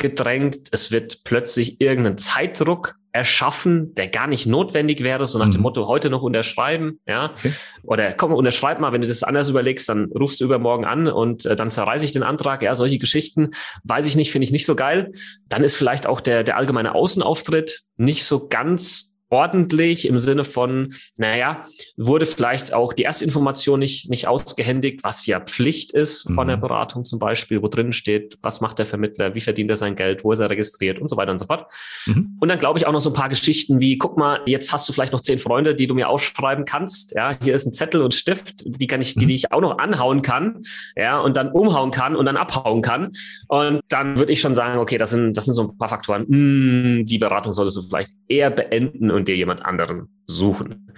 reingedrängt. 0.02 0.70
Es 0.72 0.92
wird 0.92 1.24
plötzlich 1.24 1.82
irgendein 1.82 2.18
Zeitdruck 2.18 2.96
erschaffen, 3.12 3.94
der 3.96 4.10
gar 4.10 4.28
nicht 4.28 4.46
notwendig 4.46 5.02
wäre, 5.02 5.26
so 5.26 5.40
nach 5.40 5.48
mhm. 5.48 5.52
dem 5.52 5.62
Motto, 5.62 5.88
heute 5.88 6.10
noch 6.10 6.22
unterschreiben, 6.22 7.00
ja. 7.08 7.32
Okay. 7.32 7.52
Oder 7.84 8.14
komm, 8.14 8.34
unterschreib 8.34 8.80
mal, 8.80 8.92
wenn 8.92 9.02
du 9.02 9.08
das 9.08 9.24
anders 9.24 9.48
überlegst, 9.48 9.88
dann 9.88 10.12
rufst 10.12 10.42
du 10.42 10.46
übermorgen 10.46 10.84
an 10.84 11.08
und 11.08 11.46
äh, 11.46 11.56
dann 11.56 11.72
zerreiße 11.72 12.04
ich 12.04 12.12
den 12.12 12.24
Antrag. 12.24 12.62
Ja, 12.62 12.76
solche 12.76 12.98
Geschichten, 12.98 13.52
weiß 13.86 14.06
ich 14.08 14.18
nicht, 14.18 14.34
finde 14.34 14.44
ich 14.46 14.52
nicht 14.52 14.66
so 14.66 14.76
geil. 14.76 15.14
Dann 15.48 15.64
ist 15.64 15.78
vielleicht 15.78 16.08
auch 16.08 16.20
der, 16.20 16.44
der 16.44 16.58
allgemeine 16.58 16.94
Außenauftritt 16.94 17.84
nicht 17.96 18.26
so 18.26 18.50
ganz 18.50 19.15
ordentlich 19.36 20.08
im 20.08 20.18
Sinne 20.18 20.46
von, 20.46 20.94
naja, 21.18 21.66
wurde 21.98 22.26
vielleicht 22.26 22.74
auch 22.74 22.94
die 22.94 23.04
Erstinformation 23.04 23.80
nicht, 23.80 24.10
nicht 24.10 24.28
ausgehändigt, 24.28 25.04
was 25.04 25.26
ja 25.26 25.42
Pflicht 25.42 25.92
ist 25.92 26.32
von 26.34 26.46
mhm. 26.46 26.52
der 26.52 26.58
Beratung 26.58 27.04
zum 27.04 27.20
Beispiel, 27.20 27.62
wo 27.62 27.68
drin 27.68 27.92
steht, 27.92 28.38
was 28.42 28.62
macht 28.62 28.80
der 28.80 28.86
Vermittler, 28.86 29.36
wie 29.36 29.42
verdient 29.42 29.70
er 29.70 29.76
sein 29.76 29.96
Geld, 29.96 30.24
wo 30.24 30.32
ist 30.32 30.40
er 30.40 30.50
registriert 30.50 31.00
und 31.00 31.10
so 31.10 31.18
weiter 31.18 31.34
und 31.34 31.40
so 31.40 31.46
fort. 31.46 31.70
Mhm. 32.06 32.38
Und 32.40 32.48
dann 32.48 32.60
glaube 32.60 32.80
ich 32.80 32.88
auch 32.88 32.94
noch 32.94 33.02
so 33.02 33.10
ein 33.10 33.14
paar 33.14 33.28
Geschichten 33.28 33.82
wie, 33.82 33.98
guck 33.98 34.18
mal, 34.18 34.40
jetzt 34.46 34.72
hast 34.72 34.88
du 34.88 34.94
vielleicht 34.94 35.12
noch 35.12 35.22
zehn 35.22 35.38
Freunde, 35.38 35.76
die 35.76 35.88
du 35.88 35.96
mir 35.96 36.08
aufschreiben 36.08 36.64
kannst. 36.64 37.14
Ja, 37.14 37.38
hier 37.44 37.56
ist 37.56 37.66
ein 37.66 37.74
Zettel 37.74 38.02
und 38.02 38.14
Stift, 38.14 38.64
die 38.66 38.88
kann 38.88 39.02
ich, 39.02 39.16
die, 39.16 39.26
mhm. 39.26 39.30
die 39.30 39.36
ich 39.36 39.52
auch 39.52 39.62
noch 39.62 39.80
anhauen 39.80 40.22
kann, 40.22 40.62
ja, 40.96 41.20
und 41.20 41.36
dann 41.36 41.52
umhauen 41.52 41.92
kann 41.92 42.16
und 42.16 42.26
dann 42.26 42.38
abhauen 42.38 42.82
kann. 42.82 43.12
Und 43.50 43.82
dann 43.90 44.18
würde 44.18 44.32
ich 44.32 44.40
schon 44.40 44.56
sagen, 44.56 44.80
okay, 44.80 44.98
das 44.98 45.10
sind, 45.10 45.36
das 45.36 45.44
sind 45.44 45.56
so 45.56 45.64
ein 45.64 45.78
paar 45.78 45.90
Faktoren. 45.90 46.26
Hm, 46.26 47.04
die 47.04 47.18
Beratung 47.18 47.52
solltest 47.52 47.76
du 47.76 47.82
vielleicht 47.82 48.12
eher 48.30 48.50
beenden 48.50 49.12
und 49.12 49.25
dir 49.28 49.36
jemand 49.36 49.64
anderen 49.64 50.10
suchen. 50.28 50.92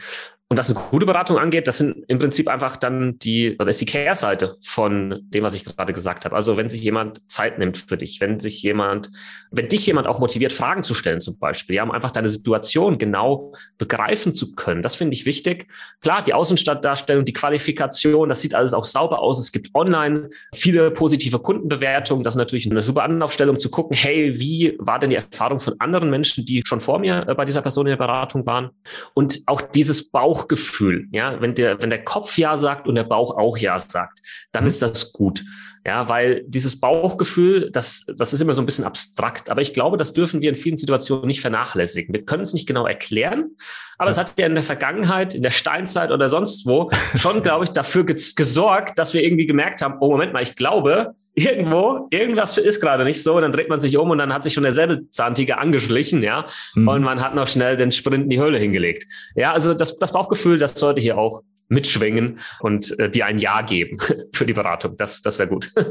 Und 0.50 0.58
was 0.58 0.70
eine 0.70 0.80
gute 0.80 1.06
Beratung 1.06 1.38
angeht, 1.38 1.68
das 1.68 1.80
sind 1.80 2.06
im 2.08 2.20
Prinzip 2.20 2.48
einfach 2.48 2.78
dann 2.78 3.20
die, 3.20 3.58
oder 3.60 3.70
ist 3.70 3.82
die 3.82 3.86
Care-Seite 3.86 4.56
von 4.64 5.20
dem, 5.24 5.44
was 5.44 5.54
ich 5.56 5.66
gerade 5.66 5.92
gesagt 5.92 6.24
habe. 6.24 6.38
Also 6.38 6.56
wenn 6.56 6.70
sich 6.70 6.82
jemand 6.82 7.30
Zeit 7.30 7.60
nimmt 7.60 7.78
für 7.78 7.98
dich, 7.98 8.22
wenn 8.22 8.40
sich 8.40 8.64
jemand, 8.64 9.12
wenn 9.52 9.68
dich 9.68 9.86
jemand 9.86 10.08
auch 10.08 10.20
motiviert, 10.20 10.54
Fragen 10.54 10.84
zu 10.84 10.94
stellen 10.94 11.20
zum 11.20 11.38
Beispiel, 11.38 11.76
ja, 11.76 11.84
um 11.84 11.92
einfach 11.92 12.12
deine 12.12 12.30
Situation 12.30 12.98
genau 12.98 13.52
begreifen 13.78 14.34
zu 14.34 14.56
können, 14.56 14.82
das 14.82 14.96
finde 14.96 15.16
ich 15.16 15.26
wichtig. 15.26 15.68
Klar, 16.00 16.24
die 16.24 16.34
Außenstadtdarstellung, 16.34 17.26
die 17.26 17.34
Qualifikation, 17.34 18.30
das 18.30 18.40
sieht 18.40 18.56
alles 18.56 18.74
auch 18.74 18.86
sauber 18.86 19.20
aus. 19.20 19.40
Es 19.40 19.52
gibt 19.52 19.76
online 19.76 20.30
viele 20.56 20.92
positive 20.92 21.40
Kundenbewertungen. 21.40 22.24
Das 22.24 22.36
ist 22.36 22.40
natürlich 22.40 22.72
eine 22.72 22.82
super 22.82 23.04
Anlaufstellung 23.04 23.60
zu 23.60 23.70
gucken, 23.70 23.98
hey, 23.98 24.40
wie 24.40 24.78
war 24.80 24.98
denn 25.00 25.10
die 25.10 25.18
Erfahrung 25.18 25.60
von 25.60 25.76
anderen 25.80 26.10
Menschen, 26.10 26.46
die 26.46 26.64
schon 26.66 26.80
vor 26.80 27.00
mir 27.00 27.28
äh, 27.28 27.36
bei 27.36 27.44
dieser 27.44 27.62
Person 27.62 27.86
in 27.88 27.92
der 27.92 27.98
Beratung 27.98 28.46
waren? 28.46 28.70
Und 29.14 29.42
auch 29.46 29.60
dieses 29.60 30.10
Bauch 30.10 30.37
Bauchgefühl, 30.38 31.08
ja, 31.12 31.42
wenn 31.42 31.56
der, 31.56 31.82
wenn 31.82 31.90
der 31.90 32.04
Kopf 32.04 32.38
ja 32.38 32.58
sagt 32.58 32.88
und 32.88 32.96
der 32.96 33.04
Bauch 33.04 33.36
auch 33.38 33.58
ja 33.58 33.80
sagt, 33.80 34.20
dann 34.52 34.64
mhm. 34.64 34.68
ist 34.68 34.82
das 34.82 35.12
gut. 35.12 35.44
Ja, 35.88 36.10
weil 36.10 36.44
dieses 36.46 36.82
Bauchgefühl, 36.82 37.72
das, 37.72 38.04
das 38.18 38.34
ist 38.34 38.42
immer 38.42 38.54
so 38.54 38.62
ein 38.62 38.66
bisschen 38.66 38.84
abstrakt. 38.84 39.50
Aber 39.50 39.62
ich 39.62 39.74
glaube, 39.74 39.96
das 39.96 40.12
dürfen 40.12 40.42
wir 40.42 40.50
in 40.50 40.58
vielen 40.58 40.76
Situationen 40.76 41.26
nicht 41.26 41.40
vernachlässigen. 41.40 42.14
Wir 42.14 42.26
können 42.26 42.44
es 42.44 42.52
nicht 42.52 42.68
genau 42.68 42.86
erklären, 42.86 43.52
aber 43.98 44.10
ja. 44.10 44.12
es 44.12 44.18
hat 44.18 44.38
ja 44.38 44.48
in 44.48 44.54
der 44.56 44.66
Vergangenheit, 44.66 45.34
in 45.34 45.44
der 45.44 45.52
Steinzeit 45.52 46.12
oder 46.12 46.28
sonst 46.28 46.66
wo 46.66 46.92
schon, 47.16 47.42
glaube 47.42 47.64
ich, 47.64 47.70
dafür 47.70 48.04
gesorgt, 48.04 49.00
dass 49.00 49.14
wir 49.14 49.24
irgendwie 49.24 49.46
gemerkt 49.46 49.82
haben, 49.82 49.96
oh 50.02 50.12
Moment 50.12 50.34
mal, 50.34 50.44
ich 50.44 50.58
glaube, 50.58 51.16
irgendwo, 51.36 52.08
irgendwas 52.10 52.58
ist 52.58 52.82
gerade 52.82 53.06
nicht 53.06 53.24
so. 53.24 53.36
Und 53.38 53.44
dann 53.44 53.54
dreht 53.54 53.70
man 53.70 53.80
sich 53.80 53.96
um 53.96 54.10
und 54.10 54.18
dann 54.18 54.34
hat 54.34 54.44
sich 54.44 54.54
schon 54.54 54.64
der 54.64 54.74
Säbelzahntiger 54.74 55.58
angeschlichen, 55.58 56.22
ja. 56.22 56.48
Mhm. 56.76 56.86
Und 56.90 57.02
man 57.04 57.22
hat 57.22 57.34
noch 57.34 57.48
schnell 57.48 57.78
den 57.78 57.94
Sprint 57.94 58.26
in 58.26 58.30
die 58.30 58.42
Höhle 58.42 58.58
hingelegt. 58.58 59.06
Ja, 59.36 59.54
also 59.54 59.74
das, 59.74 59.96
das 59.96 60.12
Bauchgefühl, 60.12 60.58
das 60.58 60.78
sollte 60.78 61.00
hier 61.00 61.18
auch 61.18 61.44
mitschwingen 61.70 62.40
und 62.60 62.98
äh, 63.00 63.10
dir 63.10 63.26
ein 63.26 63.38
Ja 63.38 63.62
geben 63.62 63.98
für 64.34 64.46
die 64.46 64.54
Beratung. 64.54 64.96
Das, 64.98 65.22
das 65.22 65.40
wäre 65.40 65.50
gut. 65.50 65.72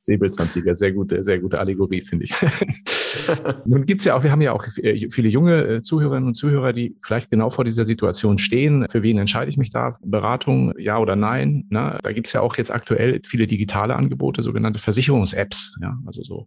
Säbelzahntiger, 0.00 0.74
sehr 0.74 0.92
gute, 0.92 1.22
sehr 1.22 1.38
gute 1.38 1.58
Allegorie, 1.58 2.02
finde 2.02 2.24
ich. 2.24 2.32
Nun 3.66 3.84
gibt's 3.84 4.04
ja 4.04 4.14
auch, 4.14 4.22
wir 4.22 4.30
haben 4.30 4.40
ja 4.40 4.52
auch 4.52 4.64
äh, 4.78 5.08
viele 5.10 5.28
junge 5.28 5.66
äh, 5.66 5.82
Zuhörerinnen 5.82 6.28
und 6.28 6.34
Zuhörer, 6.34 6.72
die 6.72 6.96
vielleicht 7.02 7.30
genau 7.30 7.50
vor 7.50 7.64
dieser 7.64 7.84
Situation 7.84 8.38
stehen. 8.38 8.86
Für 8.88 9.02
wen 9.02 9.18
entscheide 9.18 9.50
ich 9.50 9.58
mich 9.58 9.70
da? 9.70 9.98
Beratung, 10.02 10.72
ja 10.78 10.98
oder 10.98 11.14
nein? 11.14 11.66
Na, 11.68 11.98
da 12.00 12.12
gibt's 12.12 12.32
ja 12.32 12.40
auch 12.40 12.56
jetzt 12.56 12.70
aktuell 12.70 13.20
viele 13.26 13.46
digitale 13.46 13.96
Angebote, 13.96 14.40
sogenannte 14.40 14.78
Versicherungs-Apps. 14.78 15.76
Ja, 15.82 15.98
also 16.06 16.22
so 16.22 16.46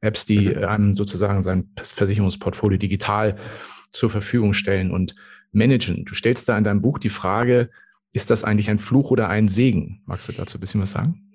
Apps, 0.00 0.24
die 0.24 0.48
mhm. 0.48 0.64
einem 0.64 0.96
sozusagen 0.96 1.42
sein 1.42 1.68
Versicherungsportfolio 1.82 2.78
digital 2.78 3.36
zur 3.90 4.08
Verfügung 4.08 4.54
stellen. 4.54 4.90
Und 4.90 5.14
managen. 5.52 6.04
Du 6.04 6.14
stellst 6.14 6.48
da 6.48 6.58
in 6.58 6.64
deinem 6.64 6.82
Buch 6.82 6.98
die 6.98 7.10
Frage, 7.10 7.70
ist 8.12 8.30
das 8.30 8.44
eigentlich 8.44 8.70
ein 8.70 8.78
Fluch 8.78 9.10
oder 9.10 9.28
ein 9.28 9.48
Segen? 9.48 10.02
Magst 10.06 10.28
du 10.28 10.32
dazu 10.32 10.58
ein 10.58 10.60
bisschen 10.60 10.80
was 10.80 10.92
sagen? 10.92 11.28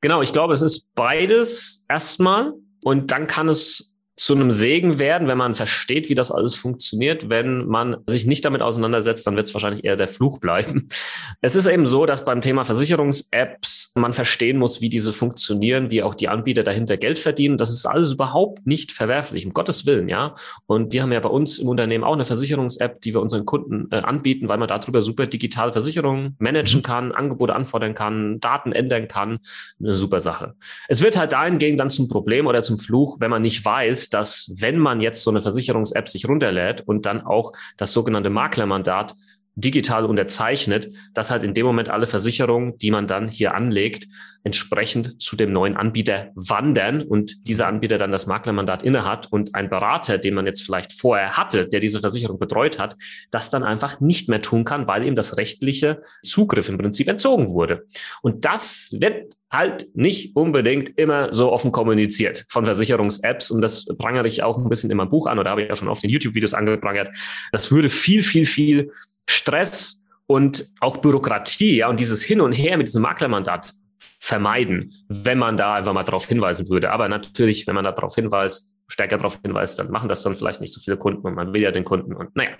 Genau, 0.00 0.20
ich 0.20 0.32
glaube, 0.32 0.52
es 0.52 0.62
ist 0.62 0.94
beides 0.94 1.84
erstmal 1.88 2.52
und 2.82 3.12
dann 3.12 3.26
kann 3.26 3.48
es 3.48 3.91
zu 4.16 4.34
einem 4.34 4.50
Segen 4.50 4.98
werden, 4.98 5.26
wenn 5.26 5.38
man 5.38 5.54
versteht, 5.54 6.10
wie 6.10 6.14
das 6.14 6.30
alles 6.30 6.54
funktioniert. 6.54 7.30
Wenn 7.30 7.66
man 7.66 7.96
sich 8.06 8.26
nicht 8.26 8.44
damit 8.44 8.60
auseinandersetzt, 8.60 9.26
dann 9.26 9.36
wird 9.36 9.46
es 9.46 9.54
wahrscheinlich 9.54 9.84
eher 9.84 9.96
der 9.96 10.08
Fluch 10.08 10.38
bleiben. 10.38 10.88
Es 11.44 11.56
ist 11.56 11.66
eben 11.66 11.86
so, 11.86 12.06
dass 12.06 12.24
beim 12.24 12.40
Thema 12.40 12.64
Versicherungs-Apps 12.64 13.92
man 13.96 14.12
verstehen 14.12 14.58
muss, 14.58 14.80
wie 14.80 14.88
diese 14.88 15.12
funktionieren, 15.12 15.90
wie 15.90 16.02
auch 16.02 16.14
die 16.14 16.28
Anbieter 16.28 16.62
dahinter 16.62 16.96
Geld 16.96 17.18
verdienen. 17.18 17.56
Das 17.56 17.70
ist 17.70 17.84
alles 17.84 18.12
überhaupt 18.12 18.64
nicht 18.64 18.92
verwerflich, 18.92 19.44
um 19.44 19.52
Gottes 19.52 19.84
Willen, 19.84 20.08
ja. 20.08 20.36
Und 20.66 20.92
wir 20.92 21.02
haben 21.02 21.10
ja 21.10 21.18
bei 21.18 21.28
uns 21.28 21.58
im 21.58 21.66
Unternehmen 21.66 22.04
auch 22.04 22.12
eine 22.12 22.24
Versicherungs-App, 22.24 23.00
die 23.00 23.12
wir 23.12 23.20
unseren 23.20 23.44
Kunden 23.44 23.88
äh, 23.90 23.96
anbieten, 23.96 24.48
weil 24.48 24.58
man 24.58 24.68
darüber 24.68 25.02
super 25.02 25.26
digital 25.26 25.72
Versicherungen 25.72 26.36
managen 26.38 26.80
mhm. 26.80 26.84
kann, 26.84 27.12
Angebote 27.12 27.56
anfordern 27.56 27.94
kann, 27.94 28.38
Daten 28.38 28.70
ändern 28.70 29.08
kann. 29.08 29.38
Eine 29.80 29.96
super 29.96 30.20
Sache. 30.20 30.54
Es 30.86 31.02
wird 31.02 31.16
halt 31.16 31.32
dahingehend 31.32 31.80
dann 31.80 31.90
zum 31.90 32.06
Problem 32.08 32.46
oder 32.46 32.62
zum 32.62 32.78
Fluch, 32.78 33.16
wenn 33.18 33.30
man 33.30 33.42
nicht 33.42 33.64
weiß, 33.64 34.10
dass 34.12 34.52
wenn 34.56 34.78
man 34.78 35.00
jetzt 35.00 35.22
so 35.22 35.30
eine 35.30 35.40
Versicherungs-App 35.40 36.08
sich 36.08 36.28
runterlädt 36.28 36.82
und 36.82 37.06
dann 37.06 37.20
auch 37.20 37.52
das 37.76 37.92
sogenannte 37.92 38.30
Maklermandat 38.30 39.14
digital 39.54 40.06
unterzeichnet, 40.06 40.88
dass 41.14 41.30
halt 41.30 41.42
in 41.42 41.54
dem 41.54 41.66
Moment 41.66 41.88
alle 41.88 42.06
Versicherungen, 42.06 42.78
die 42.78 42.90
man 42.90 43.06
dann 43.06 43.28
hier 43.28 43.54
anlegt, 43.54 44.06
entsprechend 44.44 45.22
zu 45.22 45.36
dem 45.36 45.52
neuen 45.52 45.76
Anbieter 45.76 46.30
wandern 46.34 47.02
und 47.02 47.46
dieser 47.46 47.68
Anbieter 47.68 47.98
dann 47.98 48.10
das 48.10 48.26
Maklermandat 48.26 48.82
innehat 48.82 49.30
und 49.30 49.54
ein 49.54 49.68
Berater, 49.70 50.18
den 50.18 50.34
man 50.34 50.46
jetzt 50.46 50.62
vielleicht 50.62 50.92
vorher 50.92 51.36
hatte, 51.36 51.68
der 51.68 51.80
diese 51.80 52.00
Versicherung 52.00 52.38
betreut 52.38 52.78
hat, 52.78 52.96
das 53.30 53.50
dann 53.50 53.62
einfach 53.62 54.00
nicht 54.00 54.28
mehr 54.28 54.42
tun 54.42 54.64
kann, 54.64 54.88
weil 54.88 55.06
ihm 55.06 55.14
das 55.14 55.36
rechtliche 55.36 56.02
Zugriff 56.24 56.68
im 56.68 56.78
Prinzip 56.78 57.08
entzogen 57.08 57.50
wurde. 57.50 57.86
Und 58.22 58.44
das 58.44 58.96
wird 58.98 59.34
halt 59.52 59.86
nicht 59.94 60.34
unbedingt 60.34 60.98
immer 60.98 61.32
so 61.32 61.52
offen 61.52 61.72
kommuniziert 61.72 62.46
von 62.48 62.64
Versicherungs-Apps. 62.64 63.50
Und 63.50 63.60
das 63.60 63.84
prangere 63.98 64.26
ich 64.26 64.42
auch 64.42 64.56
ein 64.56 64.68
bisschen 64.68 64.90
in 64.90 64.96
meinem 64.96 65.10
Buch 65.10 65.26
an 65.26 65.38
oder 65.38 65.50
habe 65.50 65.62
ich 65.62 65.68
ja 65.68 65.76
schon 65.76 65.88
auf 65.88 66.00
den 66.00 66.08
YouTube-Videos 66.08 66.54
angeprangert. 66.54 67.10
Das 67.52 67.70
würde 67.70 67.90
viel, 67.90 68.22
viel, 68.22 68.46
viel 68.46 68.90
Stress 69.28 70.02
und 70.26 70.66
auch 70.80 70.98
Bürokratie, 70.98 71.76
ja, 71.76 71.88
und 71.88 72.00
dieses 72.00 72.22
Hin 72.22 72.40
und 72.40 72.52
Her 72.52 72.76
mit 72.76 72.88
diesem 72.88 73.02
Maklermandat 73.02 73.72
vermeiden, 74.18 74.94
wenn 75.08 75.38
man 75.38 75.56
da 75.56 75.74
einfach 75.74 75.92
mal 75.92 76.04
darauf 76.04 76.26
hinweisen 76.28 76.68
würde. 76.68 76.90
Aber 76.90 77.08
natürlich, 77.08 77.66
wenn 77.66 77.74
man 77.74 77.84
da 77.84 77.90
darauf 77.92 78.14
hinweist, 78.14 78.76
stärker 78.86 79.16
darauf 79.16 79.40
hinweist, 79.42 79.80
dann 79.80 79.90
machen 79.90 80.08
das 80.08 80.22
dann 80.22 80.36
vielleicht 80.36 80.60
nicht 80.60 80.72
so 80.72 80.80
viele 80.80 80.96
Kunden 80.96 81.26
und 81.26 81.34
man 81.34 81.52
will 81.52 81.62
ja 81.62 81.72
den 81.72 81.84
Kunden 81.84 82.14
und 82.14 82.34
naja. 82.36 82.50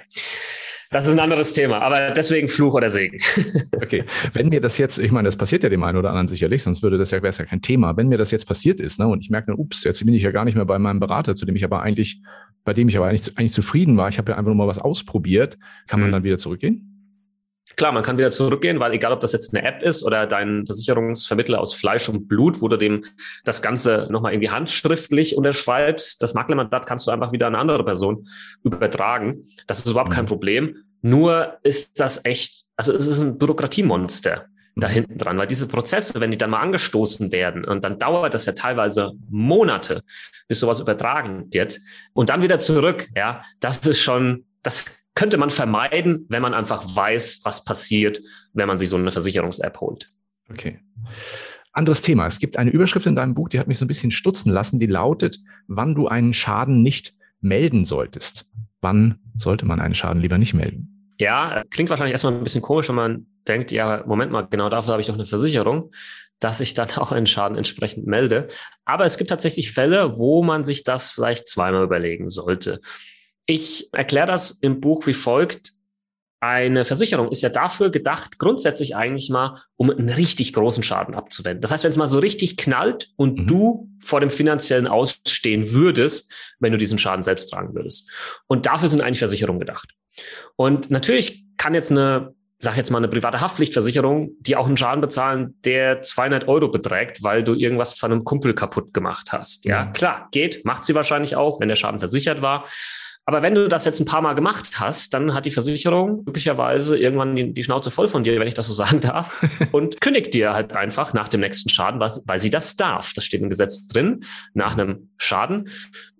Das 0.92 1.06
ist 1.06 1.12
ein 1.14 1.20
anderes 1.20 1.54
Thema, 1.54 1.80
aber 1.80 2.11
deswegen 2.11 2.49
Fluch 2.49 2.75
oder 2.75 2.90
Segen. 2.90 3.16
okay, 3.82 4.04
wenn 4.34 4.50
mir 4.50 4.61
das 4.61 4.76
jetzt, 4.76 4.99
ich 4.99 5.11
meine, 5.11 5.26
das 5.26 5.37
passiert 5.37 5.62
ja 5.62 5.70
dem 5.70 5.82
einen 5.82 5.96
oder 5.96 6.11
anderen 6.11 6.26
sicherlich, 6.26 6.62
sonst 6.62 6.82
würde 6.82 6.99
das 6.99 7.11
ja, 7.11 7.22
wäre 7.22 7.30
es 7.30 7.38
ja 7.38 7.46
kein 7.46 7.62
Thema. 7.62 7.96
Wenn 7.96 8.08
mir 8.08 8.18
das 8.18 8.30
jetzt 8.30 8.44
passiert 8.46 8.78
ist, 8.78 9.00
ne, 9.00 9.08
und 9.08 9.25
ich 9.25 9.30
merke 9.30 9.46
dann, 9.46 9.56
ups, 9.56 9.84
jetzt 9.84 10.04
bin 10.04 10.12
ich 10.12 10.22
ja 10.22 10.30
gar 10.30 10.44
nicht 10.44 10.54
mehr 10.54 10.66
bei 10.66 10.78
meinem 10.78 11.00
Berater, 11.00 11.34
zu 11.34 11.46
dem 11.46 11.56
ich 11.56 11.64
aber 11.64 11.80
eigentlich, 11.80 12.20
bei 12.64 12.75
dem 12.75 12.88
ich 12.88 12.96
aber 12.99 13.06
eigentlich, 13.06 13.38
eigentlich 13.38 13.54
zufrieden 13.54 13.96
war, 13.96 14.11
ich 14.11 14.18
habe 14.18 14.32
ja 14.32 14.37
einfach 14.37 14.50
nur 14.50 14.56
mal 14.56 14.68
was 14.68 14.78
ausprobiert, 14.78 15.58
kann 15.87 15.99
man 15.99 16.11
mhm. 16.11 16.12
dann 16.12 16.25
wieder 16.25 16.37
zurückgehen? 16.37 16.91
Klar, 17.76 17.92
man 17.92 18.02
kann 18.02 18.18
wieder 18.18 18.30
zurückgehen, 18.30 18.80
weil 18.80 18.92
egal, 18.92 19.12
ob 19.12 19.20
das 19.20 19.32
jetzt 19.32 19.54
eine 19.54 19.66
App 19.66 19.82
ist 19.82 20.02
oder 20.04 20.26
dein 20.26 20.66
Versicherungsvermittler 20.66 21.60
aus 21.60 21.74
Fleisch 21.74 22.08
und 22.08 22.28
Blut, 22.28 22.60
wo 22.60 22.68
du 22.68 22.76
dem 22.76 23.04
das 23.44 23.62
Ganze 23.62 24.08
nochmal 24.10 24.32
irgendwie 24.32 24.50
handschriftlich 24.50 25.36
unterschreibst, 25.36 26.22
das 26.22 26.34
Maklermandat 26.34 26.86
kannst 26.86 27.06
du 27.06 27.10
einfach 27.10 27.32
wieder 27.32 27.46
an 27.46 27.54
eine 27.54 27.60
andere 27.60 27.84
Person 27.84 28.28
übertragen. 28.62 29.44
Das 29.66 29.78
ist 29.78 29.88
überhaupt 29.88 30.12
kein 30.12 30.24
mhm. 30.24 30.28
Problem. 30.28 30.76
Nur 31.02 31.58
ist 31.62 31.98
das 32.00 32.24
echt, 32.24 32.64
also 32.76 32.92
es 32.92 33.06
ist 33.06 33.20
ein 33.20 33.38
Bürokratiemonster 33.38 34.46
da 34.76 34.88
hinten 34.88 35.18
dran, 35.18 35.36
weil 35.36 35.46
diese 35.46 35.68
Prozesse, 35.68 36.20
wenn 36.20 36.30
die 36.30 36.38
dann 36.38 36.50
mal 36.50 36.60
angestoßen 36.60 37.30
werden 37.30 37.64
und 37.64 37.84
dann 37.84 37.98
dauert 37.98 38.32
das 38.32 38.46
ja 38.46 38.52
teilweise 38.52 39.12
Monate, 39.28 40.02
bis 40.48 40.60
sowas 40.60 40.80
übertragen 40.80 41.46
wird 41.50 41.78
und 42.14 42.30
dann 42.30 42.42
wieder 42.42 42.58
zurück, 42.58 43.08
ja, 43.14 43.42
das 43.60 43.86
ist 43.86 44.00
schon, 44.00 44.46
das 44.62 44.86
könnte 45.14 45.37
man 45.37 45.50
vermeiden, 45.50 46.26
wenn 46.28 46.42
man 46.42 46.54
einfach 46.54 46.97
weiß, 46.97 47.40
was 47.45 47.64
passiert, 47.64 48.21
wenn 48.52 48.69
man 48.69 48.78
sich 48.78 48.88
so 48.88 48.97
eine 48.97 49.11
Versicherungs-App 49.11 49.81
holt. 49.81 50.09
Okay. 50.50 50.81
Anderes 51.73 52.02
Thema. 52.02 52.26
Es 52.26 52.38
gibt 52.38 52.59
eine 52.59 52.71
Überschrift 52.71 53.07
in 53.07 53.16
deinem 53.16 53.35
Buch, 53.35 53.49
die 53.49 53.59
hat 53.59 53.69
mich 53.69 53.78
so 53.78 53.85
ein 53.85 53.88
bisschen 53.88 54.11
stutzen 54.11 54.52
lassen, 54.52 54.78
die 54.78 54.87
lautet, 54.87 55.38
wann 55.69 55.95
du 55.95 56.09
einen 56.09 56.35
Schaden 56.35 56.83
nicht 56.83 57.14
melden 57.40 57.85
solltest. 57.85 58.47
Wann 58.81 59.19
sollte 59.38 59.64
man 59.64 59.81
einen 59.81 59.95
Schaden 59.95 60.21
lieber 60.21 60.38
nicht 60.38 60.54
melden? 60.54 61.14
Ja, 61.19 61.62
klingt 61.71 61.88
wahrscheinlich 61.90 62.12
erstmal 62.12 62.35
ein 62.35 62.45
bisschen 62.45 62.62
komisch, 62.62 62.88
wenn 62.88 62.97
man 62.97 63.26
denkt, 63.47 63.71
ja, 63.73 64.02
Moment 64.07 64.33
mal, 64.33 64.42
genau 64.42 64.69
dafür 64.69 64.92
habe 64.92 65.00
ich 65.00 65.07
doch 65.07 65.14
eine 65.14 65.25
Versicherung, 65.25 65.90
dass 66.40 66.61
ich 66.61 66.75
dann 66.75 66.90
auch 66.97 67.12
einen 67.12 67.26
Schaden 67.26 67.57
entsprechend 67.57 68.07
melde. 68.07 68.49
Aber 68.85 69.04
es 69.04 69.19
gibt 69.19 69.31
tatsächlich 69.31 69.73
Fälle, 69.73 70.19
wo 70.19 70.42
man 70.42 70.64
sich 70.64 70.83
das 70.85 71.11
vielleicht 71.11 71.49
zweimal 71.49 71.85
überlegen 71.85 72.28
sollte. 72.28 72.81
Ich 73.52 73.92
erkläre 73.92 74.26
das 74.26 74.50
im 74.50 74.80
Buch 74.80 75.06
wie 75.06 75.12
folgt. 75.12 75.73
Eine 76.40 76.87
Versicherung 76.87 77.30
ist 77.30 77.42
ja 77.42 77.50
dafür 77.50 77.90
gedacht, 77.90 78.38
grundsätzlich 78.38 78.97
eigentlich 78.97 79.28
mal, 79.28 79.62
um 79.76 79.90
einen 79.90 80.09
richtig 80.09 80.54
großen 80.54 80.82
Schaden 80.82 81.14
abzuwenden. 81.14 81.61
Das 81.61 81.71
heißt, 81.71 81.85
wenn 81.85 81.90
es 81.90 81.99
mal 81.99 82.06
so 82.06 82.18
richtig 82.18 82.56
knallt 82.56 83.11
und 83.16 83.40
mhm. 83.40 83.47
du 83.47 83.90
vor 84.02 84.21
dem 84.21 84.30
finanziellen 84.30 84.87
Ausstehen 84.87 85.71
würdest, 85.71 86.32
wenn 86.61 86.73
du 86.73 86.78
diesen 86.78 86.97
Schaden 86.97 87.23
selbst 87.23 87.50
tragen 87.50 87.75
würdest. 87.75 88.11
Und 88.47 88.64
dafür 88.64 88.88
sind 88.88 89.02
eigentlich 89.02 89.18
Versicherungen 89.18 89.61
gedacht. 89.61 89.90
Und 90.56 90.90
natürlich 90.90 91.44
kann 91.59 91.75
jetzt 91.75 91.90
eine 91.90 92.35
sag 92.59 92.76
jetzt 92.76 92.90
mal 92.90 92.99
eine 92.99 93.09
private 93.09 93.40
Haftpflichtversicherung, 93.40 94.37
die 94.38 94.54
auch 94.54 94.68
einen 94.68 94.76
Schaden 94.76 95.00
bezahlen, 95.00 95.59
der 95.64 96.00
200 96.00 96.47
Euro 96.47 96.68
beträgt, 96.68 97.25
weil 97.25 97.42
du 97.42 97.54
irgendwas 97.54 97.94
von 97.94 98.12
einem 98.12 98.23
Kumpel 98.23 98.54
kaputt 98.54 98.94
gemacht 98.94 99.32
hast. 99.32 99.64
Ja, 99.64 99.87
mhm. 99.87 99.92
klar, 99.94 100.28
geht, 100.30 100.64
macht 100.64 100.85
sie 100.85 100.94
wahrscheinlich 100.94 101.35
auch, 101.35 101.59
wenn 101.59 101.66
der 101.66 101.75
Schaden 101.75 101.99
versichert 101.99 102.40
war. 102.40 102.64
Aber 103.24 103.42
wenn 103.42 103.54
du 103.54 103.68
das 103.68 103.84
jetzt 103.84 104.00
ein 104.00 104.04
paar 104.04 104.20
Mal 104.20 104.34
gemacht 104.34 104.80
hast, 104.80 105.14
dann 105.14 105.32
hat 105.32 105.46
die 105.46 105.52
Versicherung 105.52 106.24
möglicherweise 106.26 106.98
irgendwann 106.98 107.36
die, 107.36 107.52
die 107.52 107.62
Schnauze 107.62 107.92
voll 107.92 108.08
von 108.08 108.24
dir, 108.24 108.38
wenn 108.40 108.48
ich 108.48 108.54
das 108.54 108.66
so 108.66 108.72
sagen 108.84 109.00
darf, 109.00 109.34
und 109.72 110.00
kündigt 110.00 110.34
dir 110.34 110.52
halt 110.52 110.72
einfach 110.72 111.14
nach 111.14 111.28
dem 111.28 111.40
nächsten 111.40 111.68
Schaden, 111.68 112.00
was, 112.00 112.24
weil 112.26 112.40
sie 112.40 112.50
das 112.50 112.76
darf. 112.76 113.12
Das 113.14 113.24
steht 113.24 113.40
im 113.40 113.50
Gesetz 113.50 113.86
drin. 113.86 114.20
Nach 114.54 114.72
einem 114.72 115.10
Schaden 115.18 115.68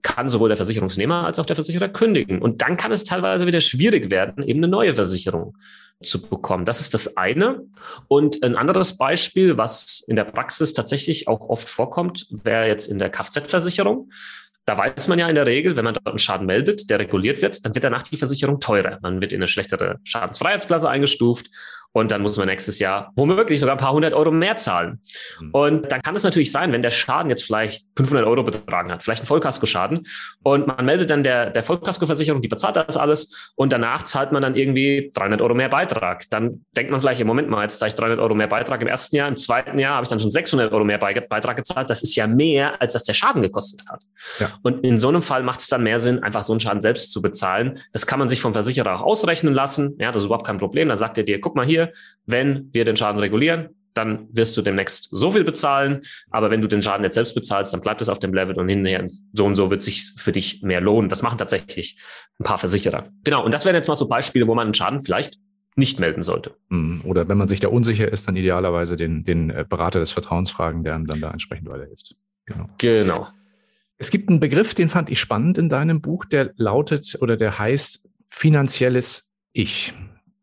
kann 0.02 0.28
sowohl 0.28 0.49
der 0.49 0.56
Versicherungsnehmer 0.56 1.25
als 1.25 1.38
auch 1.38 1.47
der 1.47 1.56
Versicherer 1.56 1.88
kündigen. 1.88 2.40
Und 2.40 2.62
dann 2.62 2.76
kann 2.76 2.92
es 2.92 3.04
teilweise 3.04 3.47
wieder 3.47 3.61
schwierig 3.61 4.11
werden, 4.11 4.44
eben 4.44 4.61
eine 4.61 4.68
neue 4.68 4.94
Versicherung 4.94 5.56
zu 6.02 6.21
bekommen. 6.21 6.64
Das 6.64 6.80
ist 6.80 6.94
das 6.94 7.16
eine. 7.16 7.62
Und 8.09 8.42
ein 8.42 8.56
anderes 8.56 8.97
Beispiel, 8.97 9.59
was 9.59 10.04
in 10.06 10.16
der 10.16 10.25
Praxis 10.25 10.73
tatsächlich 10.73 11.28
auch 11.28 11.49
oft 11.49 11.68
vorkommt, 11.68 12.26
wäre 12.30 12.66
jetzt 12.66 12.88
in 12.88 12.99
der 12.99 13.11
Kfz-Versicherung. 13.11 14.11
Da 14.64 14.78
weiß 14.78 15.09
man 15.09 15.19
ja 15.19 15.28
in 15.28 15.35
der 15.35 15.47
Regel, 15.47 15.76
wenn 15.76 15.85
man 15.85 15.95
dort 15.95 16.07
einen 16.07 16.19
Schaden 16.19 16.47
meldet, 16.47 16.88
der 16.88 17.00
reguliert 17.00 17.42
wird, 17.42 17.64
dann 17.64 17.75
wird 17.75 17.85
danach 17.85 18.02
die 18.02 18.16
Versicherung 18.16 18.61
teurer. 18.61 18.99
Man 19.02 19.21
wird 19.21 19.33
in 19.33 19.40
eine 19.40 19.49
schlechtere 19.49 19.97
Schadensfreiheitsklasse 20.04 20.88
eingestuft 20.88 21.50
und 21.92 22.11
dann 22.11 22.23
muss 22.23 22.38
man 22.38 22.47
nächstes 22.47 22.78
Jahr 22.78 23.12
womöglich 23.16 23.61
sogar 23.61 23.76
ein 23.76 23.78
paar 23.78 23.92
hundert 23.92 24.14
Euro 24.14 24.31
mehr 24.31 24.57
zahlen. 24.57 25.00
Mhm. 25.40 25.50
Und 25.52 25.92
dann 25.92 26.00
kann 26.00 26.16
es 26.16 26.25
natürlich 26.25 26.50
sein, 26.50 26.73
wenn 26.73 26.83
der 26.83 26.90
Schaden 26.90 27.28
jetzt 27.28 27.45
vielleicht 27.45 27.87
500 27.97 28.26
Euro 28.26 28.42
betragen 28.42 28.90
hat, 28.90 29.02
vielleicht 29.02 29.23
ein 29.23 29.26
Vollkaskoschaden, 29.26 30.02
und 30.42 30.66
man 30.66 30.85
meldet 30.85 31.11
dann 31.11 31.23
der, 31.23 31.50
der 31.50 31.62
Vollkaskoversicherung, 31.62 32.40
die 32.40 32.49
bezahlt 32.49 32.76
das 32.76 32.97
alles, 32.97 33.52
und 33.57 33.73
danach 33.73 34.04
zahlt 34.04 34.33
man 34.33 34.42
dann 34.42 34.54
irgendwie 34.54 35.11
300 35.14 35.42
Euro 35.42 35.54
mehr 35.54 35.69
Beitrag. 35.69 36.25
Dann 36.31 36.64
denkt 36.76 36.90
man 36.90 37.00
vielleicht, 37.00 37.21
im 37.21 37.26
Moment 37.26 37.50
mal, 37.50 37.62
jetzt 37.62 37.78
zahle 37.78 37.90
ich 37.90 37.95
300 37.95 38.19
Euro 38.21 38.35
mehr 38.35 38.49
Beitrag 38.49 38.81
im 38.81 38.88
ersten 38.88 39.16
Jahr, 39.16 39.28
im 39.28 39.37
zweiten 39.37 39.78
Jahr 39.78 39.97
habe 39.97 40.04
ich 40.04 40.09
dann 40.09 40.21
schon 40.21 40.31
600 40.31 40.73
Euro 40.73 40.85
mehr 40.85 40.99
Beitrag 40.99 41.57
gezahlt. 41.57 41.90
Das 41.90 42.02
ist 42.02 42.14
ja 42.16 42.26
mehr, 42.26 42.81
als 42.81 42.95
das 42.95 43.04
der 43.04 43.14
Schaden 43.14 43.42
gekostet 43.42 43.83
hat. 43.88 44.02
Ja. 44.38 44.51
Und 44.62 44.85
in 44.85 44.99
so 44.99 45.09
einem 45.09 45.23
Fall 45.23 45.42
macht 45.42 45.61
es 45.61 45.68
dann 45.68 45.82
mehr 45.82 46.00
Sinn, 46.00 46.23
einfach 46.23 46.42
so 46.42 46.52
einen 46.52 46.61
Schaden 46.61 46.80
selbst 46.80 47.12
zu 47.12 47.23
bezahlen. 47.23 47.78
Das 47.92 48.06
kann 48.06 48.18
man 48.18 48.28
sich 48.28 48.40
vom 48.40 48.52
Versicherer 48.52 48.97
auch 48.97 49.02
ausrechnen 49.02 49.54
lassen. 49.54 49.97
Ja, 49.99 50.12
das 50.12 50.23
ist 50.23 50.26
überhaupt 50.26 50.47
kein 50.47 50.59
Problem. 50.59 50.88
Dann 50.88 50.99
sagt 50.99 51.18
er 51.18 51.25
dir, 51.25 51.40
guck 51.40 51.56
mal 51.56 51.66
hier, 51.66 51.90
wenn 52.26 52.68
wir 52.73 52.85
den 52.85 52.97
Schaden 52.97 53.21
regulieren, 53.21 53.71
dann 53.94 54.28
wirst 54.32 54.56
du 54.56 54.62
demnächst 54.62 55.09
so 55.11 55.32
viel 55.32 55.44
bezahlen. 55.44 56.02
Aber 56.30 56.50
wenn 56.50 56.62
du 56.62 56.68
den 56.68 56.82
Schaden 56.82 57.04
jetzt 57.04 57.14
selbst 57.14 57.35
bezahlst, 57.35 57.73
dann 57.73 57.80
bleibt 57.80 58.00
es 58.00 58.09
auf 58.09 58.18
dem 58.18 58.32
Level 58.32 58.59
und 58.59 58.68
hinterher 58.68 59.06
so 59.32 59.44
und 59.44 59.56
so 59.56 59.71
wird 59.71 59.82
sich 59.82 60.12
für 60.16 60.32
dich 60.32 60.62
mehr 60.62 60.80
lohnen. 60.80 61.09
Das 61.09 61.23
machen 61.23 61.38
tatsächlich 61.38 61.99
ein 62.38 62.44
paar 62.44 62.59
Versicherer. 62.59 63.09
Genau. 63.25 63.44
Und 63.44 63.52
das 63.52 63.64
wären 63.64 63.76
jetzt 63.76 63.88
mal 63.88 63.94
so 63.94 64.09
Beispiele, 64.09 64.47
wo 64.47 64.54
man 64.54 64.66
einen 64.66 64.75
Schaden 64.75 65.00
vielleicht 65.00 65.38
nicht 65.75 66.00
melden 66.00 66.23
sollte. 66.23 66.54
Hm, 66.71 67.02
oder 67.04 67.28
wenn 67.28 67.38
man 67.38 67.49
sich 67.49 67.61
da 67.61 67.68
unsicher 67.68 68.11
ist, 68.11 68.28
dann 68.28 68.37
idealerweise 68.37 68.97
den, 68.97 69.23
den 69.23 69.50
äh, 69.50 69.64
Berater 69.68 70.00
des 70.00 70.12
Vertrauens 70.12 70.50
fragen, 70.50 70.85
der 70.85 70.99
dann 70.99 71.21
da 71.21 71.30
entsprechend 71.30 71.68
weiterhilft. 71.68 72.14
Genau. 72.47 72.68
Genau. 72.78 73.28
Es 74.02 74.11
gibt 74.11 74.28
einen 74.28 74.40
Begriff, 74.40 74.75
den 74.75 74.88
fand 74.88 75.11
ich 75.11 75.21
spannend 75.21 75.59
in 75.59 75.68
deinem 75.68 76.00
Buch, 76.00 76.25
der 76.25 76.50
lautet 76.56 77.16
oder 77.21 77.37
der 77.37 77.61
heißt 77.61 78.09
finanzielles 78.30 79.30
Ich. 79.52 79.94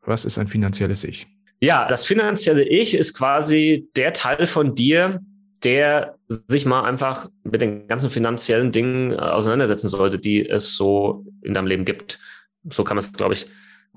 Was 0.01 0.23
ist 0.23 0.37
ein 0.39 0.47
finanzielles 0.47 1.03
Ich? 1.03 1.27
Ja, 1.59 1.85
das 1.85 2.05
finanzielle 2.05 2.63
Ich 2.63 2.95
ist 2.95 3.13
quasi 3.13 3.89
der 3.97 4.13
Teil 4.13 4.45
von 4.45 4.75
dir, 4.75 5.19
der 5.65 6.15
sich 6.29 6.65
mal 6.65 6.85
einfach 6.85 7.27
mit 7.43 7.59
den 7.59 7.85
ganzen 7.89 8.09
finanziellen 8.09 8.71
Dingen 8.71 9.11
äh, 9.11 9.17
auseinandersetzen 9.17 9.89
sollte, 9.89 10.19
die 10.19 10.47
es 10.47 10.75
so 10.75 11.25
in 11.41 11.53
deinem 11.53 11.67
Leben 11.67 11.83
gibt. 11.83 12.17
So 12.63 12.85
kann 12.85 12.95
man 12.95 13.03
es, 13.03 13.11
glaube 13.11 13.33
ich, 13.33 13.47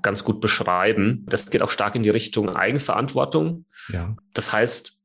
ganz 0.01 0.25
gut 0.25 0.41
beschreiben. 0.41 1.25
Das 1.29 1.49
geht 1.49 1.61
auch 1.61 1.69
stark 1.69 1.95
in 1.95 2.03
die 2.03 2.09
Richtung 2.09 2.49
Eigenverantwortung. 2.49 3.63
Ja. 3.87 4.13
Das 4.33 4.51
heißt, 4.51 4.97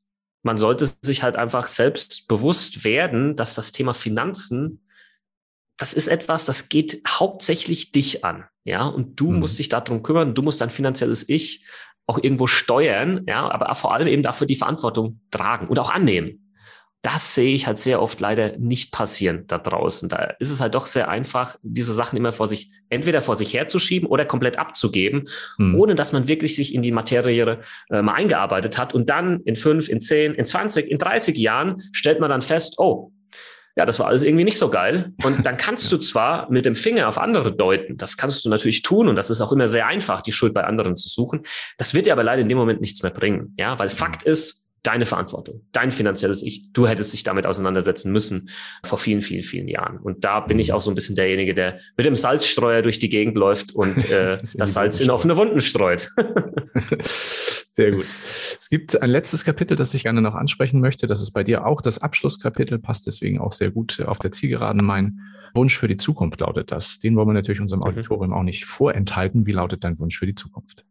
man 0.42 0.59
sollte 0.59 0.88
sich 1.02 1.23
halt 1.23 1.37
einfach 1.37 1.66
selbst 1.66 2.28
bewusst 2.28 2.85
werden, 2.85 3.37
dass 3.37 3.54
das 3.54 3.73
Thema 3.73 3.95
Finanzen, 3.95 4.85
das 5.76 5.95
ist 5.95 6.09
etwas, 6.09 6.45
das 6.45 6.68
geht 6.68 7.02
hauptsächlich 7.07 7.92
dich 7.92 8.25
an. 8.25 8.45
Ja, 8.64 8.87
und 8.87 9.18
du 9.21 9.30
mhm. 9.30 9.40
musst 9.40 9.59
dich 9.59 9.68
darum 9.68 10.02
kümmern. 10.02 10.35
Du 10.35 10.42
musst 10.42 10.61
dein 10.61 10.71
finanzielles 10.71 11.28
Ich 11.28 11.64
auch 12.07 12.18
irgendwo 12.23 12.47
steuern. 12.47 13.25
Ja, 13.26 13.50
aber 13.50 13.75
vor 13.75 13.95
allem 13.95 14.09
eben 14.09 14.23
dafür 14.23 14.47
die 14.47 14.57
Verantwortung 14.57 15.21
tragen 15.30 15.68
und 15.68 15.78
auch 15.78 15.90
annehmen 15.90 16.48
das 17.02 17.35
sehe 17.35 17.55
ich 17.55 17.67
halt 17.67 17.78
sehr 17.78 18.02
oft 18.02 18.19
leider 18.19 18.57
nicht 18.59 18.93
passieren 18.93 19.45
da 19.47 19.59
draußen. 19.59 20.09
Da 20.09 20.35
ist 20.40 20.50
es 20.50 20.61
halt 20.61 20.75
doch 20.75 20.87
sehr 20.87 21.09
einfach, 21.09 21.57
diese 21.62 21.95
Sachen 21.95 22.17
immer 22.17 22.33
vor 22.33 22.49
sich, 22.49 22.71
entweder 22.88 23.23
vor 23.23 23.37
sich 23.37 23.55
herzuschieben 23.55 24.09
oder 24.09 24.25
komplett 24.25 24.59
abzugeben, 24.59 25.28
hm. 25.59 25.76
ohne 25.76 25.95
dass 25.95 26.12
man 26.12 26.26
wirklich 26.26 26.57
sich 26.57 26.75
in 26.75 26.83
die 26.83 26.90
Materie 26.90 27.61
äh, 27.90 28.02
mal 28.02 28.14
eingearbeitet 28.14 28.78
hat. 28.78 28.95
Und 28.95 29.11
dann 29.11 29.40
in 29.43 29.55
fünf, 29.55 29.88
in 29.88 30.00
zehn, 30.00 30.35
in 30.35 30.45
zwanzig, 30.45 30.90
in 30.90 30.99
dreißig 30.99 31.37
Jahren 31.38 31.83
stellt 31.93 32.19
man 32.19 32.31
dann 32.31 32.43
fest, 32.43 32.75
oh, 32.78 33.12
ja, 33.76 33.87
das 33.87 34.00
war 34.00 34.09
alles 34.09 34.25
irgendwie 34.25 34.43
nicht 34.43 34.59
so 34.59 34.71
geil. 34.71 35.12
Und 35.23 35.47
dann 35.47 35.57
kannst 35.57 35.93
du 35.93 35.99
zwar 35.99 36.50
mit 36.50 36.67
dem 36.67 36.75
Finger 36.75 37.07
auf 37.07 37.17
andere 37.17 37.55
deuten, 37.55 37.97
das 37.97 38.17
kannst 38.17 38.45
du 38.45 38.49
natürlich 38.49 38.83
tun 38.83 39.07
und 39.07 39.14
das 39.14 39.31
ist 39.31 39.40
auch 39.40 39.52
immer 39.52 39.69
sehr 39.69 39.87
einfach, 39.87 40.21
die 40.21 40.33
Schuld 40.33 40.52
bei 40.52 40.64
anderen 40.64 40.97
zu 40.97 41.09
suchen. 41.09 41.43
Das 41.76 41.95
wird 41.95 42.07
dir 42.07 42.12
aber 42.12 42.25
leider 42.25 42.43
in 42.43 42.49
dem 42.49 42.59
Moment 42.59 42.81
nichts 42.81 43.05
mehr 43.05 43.12
bringen. 43.12 43.55
Ja, 43.57 43.78
weil 43.78 43.88
Fakt 43.88 44.25
ist, 44.25 44.67
deine 44.88 45.04
Verantwortung, 45.04 45.61
dein 45.71 45.90
finanzielles 45.90 46.42
Ich. 46.42 46.73
Du 46.73 46.88
hättest 46.88 47.12
dich 47.12 47.23
damit 47.23 47.45
auseinandersetzen 47.45 48.11
müssen 48.11 48.49
vor 48.83 48.97
vielen, 48.97 49.21
vielen, 49.21 49.42
vielen 49.42 49.68
Jahren. 49.68 49.99
Und 49.99 50.25
da 50.25 50.40
bin 50.40 50.59
ich 50.59 50.73
auch 50.73 50.80
so 50.80 50.90
ein 50.90 50.95
bisschen 50.95 51.14
derjenige, 51.14 51.52
der 51.52 51.78
mit 51.99 52.07
dem 52.07 52.16
Salzstreuer 52.16 52.80
durch 52.80 52.99
die 52.99 53.11
Gegend 53.11 53.37
läuft 53.37 53.75
und 53.75 54.02
äh, 54.11 54.38
das, 54.38 54.54
das 54.54 54.73
Salz 54.73 55.00
in 55.00 55.11
offene 55.11 55.37
Wunden 55.37 55.61
streut. 55.61 56.09
Sehr 57.68 57.90
gut. 57.90 58.07
Es 58.59 58.71
gibt 58.71 59.02
ein 59.02 59.11
letztes 59.11 59.45
Kapitel, 59.45 59.76
das 59.76 59.92
ich 59.92 60.04
gerne 60.04 60.23
noch 60.23 60.35
ansprechen 60.35 60.80
möchte. 60.80 61.07
Das 61.07 61.21
ist 61.21 61.33
bei 61.33 61.45
dir 61.45 61.66
auch 61.66 61.83
das 61.83 61.99
Abschlusskapitel, 61.99 62.78
passt 62.78 63.07
deswegen 63.07 63.38
auch 63.38 63.52
sehr 63.52 63.71
gut 63.71 64.00
auf 64.00 64.18
der 64.18 64.33
Zielgeraden. 64.33 64.85
Mein 64.85 65.21
Wunsch 65.54 65.76
für 65.76 65.87
die 65.87 65.99
Zukunft 65.99 66.40
lautet 66.40 66.73
das. 66.73 66.99
Den 66.99 67.14
wollen 67.14 67.28
wir 67.28 67.35
natürlich 67.35 67.61
unserem 67.61 67.80
mhm. 67.80 67.88
Auditorium 67.88 68.33
auch 68.33 68.42
nicht 68.42 68.64
vorenthalten. 68.64 69.45
Wie 69.45 69.52
lautet 69.52 69.85
dein 69.85 69.99
Wunsch 69.99 70.18
für 70.18 70.26
die 70.26 70.35
Zukunft? 70.35 70.87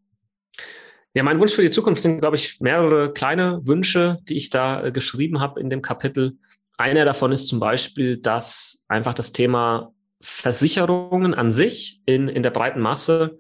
Ja, 1.17 1.24
mein 1.24 1.39
Wunsch 1.39 1.55
für 1.55 1.63
die 1.63 1.71
Zukunft 1.71 2.03
sind, 2.03 2.19
glaube 2.19 2.36
ich, 2.36 2.62
mehrere 2.62 3.12
kleine 3.12 3.65
Wünsche, 3.65 4.19
die 4.29 4.38
ich 4.38 4.51
da 4.51 4.83
äh, 4.83 4.91
geschrieben 4.91 5.39
habe 5.39 5.59
in 5.59 5.71
dem 5.71 5.81
Kapitel. 5.81 6.38
Einer 6.77 7.05
davon 7.05 7.31
ist 7.31 7.47
zum 7.47 7.59
Beispiel, 7.59 8.17
dass 8.17 8.86
einfach 8.88 9.15
das 9.15 9.31
Thema 9.31 9.95
Versicherungen 10.21 11.33
an 11.33 11.51
sich 11.51 12.03
in, 12.05 12.27
in 12.27 12.43
der 12.43 12.51
breiten 12.51 12.81
Masse 12.81 13.39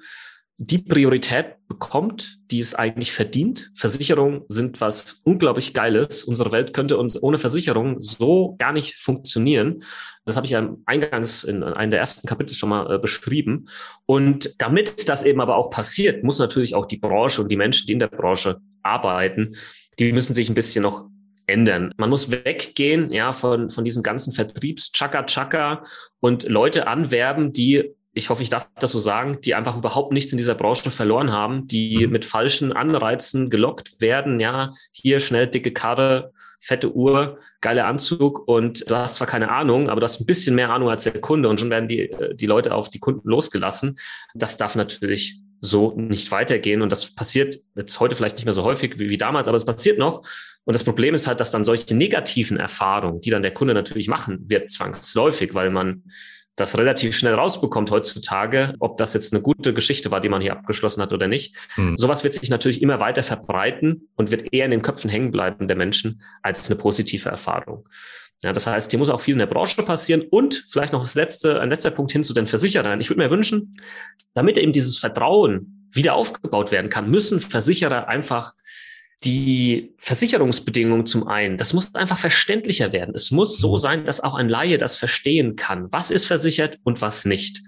die 0.59 0.79
Priorität 0.79 1.55
bekommt, 1.67 2.39
die 2.49 2.59
es 2.59 2.73
eigentlich 2.73 3.11
verdient. 3.11 3.71
Versicherungen 3.75 4.41
sind 4.47 4.81
was 4.81 5.21
unglaublich 5.23 5.75
Geiles. 5.75 6.23
Unsere 6.23 6.51
Welt 6.51 6.73
könnte 6.73 6.97
uns 6.97 7.21
ohne 7.21 7.37
Versicherung 7.37 8.01
so 8.01 8.55
gar 8.57 8.73
nicht 8.73 8.95
funktionieren. 8.95 9.83
Das 10.25 10.35
habe 10.35 10.47
ich 10.47 10.51
ja 10.51 10.75
eingangs 10.85 11.43
in 11.43 11.61
einem 11.63 11.91
der 11.91 11.99
ersten 11.99 12.27
Kapitel 12.27 12.55
schon 12.55 12.69
mal 12.69 12.91
äh, 12.91 12.97
beschrieben. 12.97 13.69
Und 14.07 14.55
damit 14.57 15.07
das 15.07 15.23
eben 15.23 15.41
aber 15.41 15.57
auch 15.57 15.69
passiert, 15.69 16.23
muss 16.23 16.39
natürlich 16.39 16.73
auch 16.73 16.87
die 16.87 16.97
Branche 16.97 17.43
und 17.43 17.51
die 17.51 17.57
Menschen, 17.57 17.85
die 17.85 17.93
in 17.93 17.99
der 17.99 18.07
Branche 18.07 18.57
arbeiten, 18.81 19.55
die 19.99 20.11
müssen 20.11 20.33
sich 20.33 20.49
ein 20.49 20.55
bisschen 20.55 20.81
noch 20.81 21.07
ändern. 21.45 21.93
Man 21.97 22.09
muss 22.09 22.31
weggehen, 22.31 23.11
ja, 23.11 23.31
von, 23.31 23.69
von 23.69 23.83
diesem 23.83 24.03
ganzen 24.03 24.33
Vertriebs-Chaka-Chaka 24.33 25.83
und 26.19 26.49
Leute 26.49 26.87
anwerben, 26.87 27.53
die 27.53 27.95
ich 28.17 28.29
hoffe, 28.29 28.43
ich 28.43 28.49
darf 28.49 28.69
das 28.79 28.91
so 28.91 28.99
sagen, 28.99 29.39
die 29.41 29.55
einfach 29.55 29.77
überhaupt 29.77 30.11
nichts 30.11 30.31
in 30.31 30.37
dieser 30.37 30.55
Branche 30.55 30.91
verloren 30.91 31.31
haben, 31.31 31.67
die 31.67 32.05
mhm. 32.05 32.11
mit 32.11 32.25
falschen 32.25 32.73
Anreizen 32.73 33.49
gelockt 33.49 34.01
werden. 34.01 34.39
Ja, 34.39 34.73
hier 34.91 35.19
schnell 35.19 35.47
dicke 35.47 35.71
Karre, 35.71 36.31
fette 36.59 36.93
Uhr, 36.95 37.37
geiler 37.61 37.85
Anzug 37.85 38.47
und 38.47 38.89
du 38.89 38.95
hast 38.95 39.15
zwar 39.15 39.27
keine 39.27 39.51
Ahnung, 39.51 39.89
aber 39.89 40.01
du 40.01 40.05
hast 40.05 40.19
ein 40.19 40.25
bisschen 40.25 40.55
mehr 40.55 40.71
Ahnung 40.71 40.89
als 40.89 41.03
der 41.03 41.13
Kunde 41.13 41.49
und 41.49 41.59
schon 41.59 41.69
werden 41.69 41.87
die, 41.87 42.09
äh, 42.09 42.35
die 42.35 42.47
Leute 42.47 42.73
auf 42.73 42.89
die 42.89 42.99
Kunden 42.99 43.29
losgelassen. 43.29 43.99
Das 44.33 44.57
darf 44.57 44.75
natürlich 44.75 45.39
so 45.61 45.93
nicht 45.95 46.31
weitergehen 46.31 46.81
und 46.81 46.91
das 46.91 47.13
passiert 47.13 47.59
jetzt 47.75 47.99
heute 47.99 48.15
vielleicht 48.15 48.37
nicht 48.37 48.45
mehr 48.45 48.53
so 48.53 48.63
häufig 48.63 48.99
wie, 48.99 49.09
wie 49.09 49.17
damals, 49.17 49.47
aber 49.47 49.57
es 49.57 49.65
passiert 49.65 49.99
noch. 49.99 50.27
Und 50.65 50.73
das 50.73 50.83
Problem 50.83 51.13
ist 51.13 51.27
halt, 51.27 51.39
dass 51.39 51.51
dann 51.51 51.63
solche 51.63 51.95
negativen 51.95 52.57
Erfahrungen, 52.57 53.21
die 53.21 53.29
dann 53.29 53.41
der 53.41 53.53
Kunde 53.53 53.73
natürlich 53.73 54.07
machen 54.07 54.49
wird, 54.49 54.69
zwangsläufig, 54.69 55.53
weil 55.53 55.69
man 55.69 56.03
das 56.57 56.77
relativ 56.77 57.15
schnell 57.15 57.35
rausbekommt 57.35 57.91
heutzutage, 57.91 58.73
ob 58.79 58.97
das 58.97 59.13
jetzt 59.13 59.31
eine 59.31 59.43
gute 59.43 59.75
Geschichte 59.75 60.09
war, 60.09 60.19
die 60.19 60.27
man 60.27 60.41
hier 60.41 60.53
abgeschlossen 60.53 61.03
hat 61.03 61.13
oder 61.13 61.27
nicht. 61.27 61.55
Mhm. 61.77 61.95
Sowas 61.97 62.23
wird 62.23 62.33
sich 62.33 62.49
natürlich 62.49 62.81
immer 62.81 62.99
weiter 62.99 63.21
verbreiten 63.21 64.09
und 64.15 64.31
wird 64.31 64.51
eher 64.51 64.65
in 64.65 64.71
den 64.71 64.81
Köpfen 64.81 65.09
hängen 65.09 65.31
bleiben 65.31 65.67
der 65.67 65.77
Menschen 65.77 66.21
als 66.41 66.69
eine 66.69 66.77
positive 66.77 67.29
Erfahrung. 67.29 67.87
Ja, 68.43 68.53
das 68.53 68.65
heißt, 68.65 68.89
hier 68.89 68.97
muss 68.97 69.09
auch 69.09 69.21
viel 69.21 69.33
in 69.33 69.39
der 69.39 69.45
Branche 69.45 69.83
passieren 69.83 70.23
und 70.29 70.65
vielleicht 70.67 70.93
noch 70.93 71.01
das 71.01 71.15
letzte, 71.15 71.61
ein 71.61 71.69
letzter 71.69 71.91
Punkt 71.91 72.11
hin 72.11 72.23
zu 72.23 72.33
den 72.33 72.47
Versicherern. 72.47 72.99
Ich 73.01 73.09
würde 73.09 73.21
mir 73.21 73.31
wünschen, 73.31 73.79
damit 74.33 74.57
eben 74.57 74.71
dieses 74.71 74.97
Vertrauen 74.97 75.87
wieder 75.91 76.15
aufgebaut 76.15 76.71
werden 76.71 76.89
kann, 76.89 77.09
müssen 77.09 77.39
Versicherer 77.39 78.07
einfach 78.07 78.53
die 79.23 79.95
Versicherungsbedingungen 79.97 81.05
zum 81.05 81.27
einen, 81.27 81.57
das 81.57 81.73
muss 81.73 81.95
einfach 81.95 82.19
verständlicher 82.19 82.93
werden. 82.93 83.15
Es 83.15 83.31
muss 83.31 83.57
so 83.57 83.73
mhm. 83.73 83.77
sein, 83.77 84.05
dass 84.05 84.21
auch 84.21 84.35
ein 84.35 84.49
Laie 84.49 84.77
das 84.77 84.97
verstehen 84.97 85.55
kann. 85.55 85.91
Was 85.91 86.11
ist 86.11 86.25
versichert 86.25 86.79
und 86.83 87.01
was 87.01 87.25
nicht? 87.25 87.61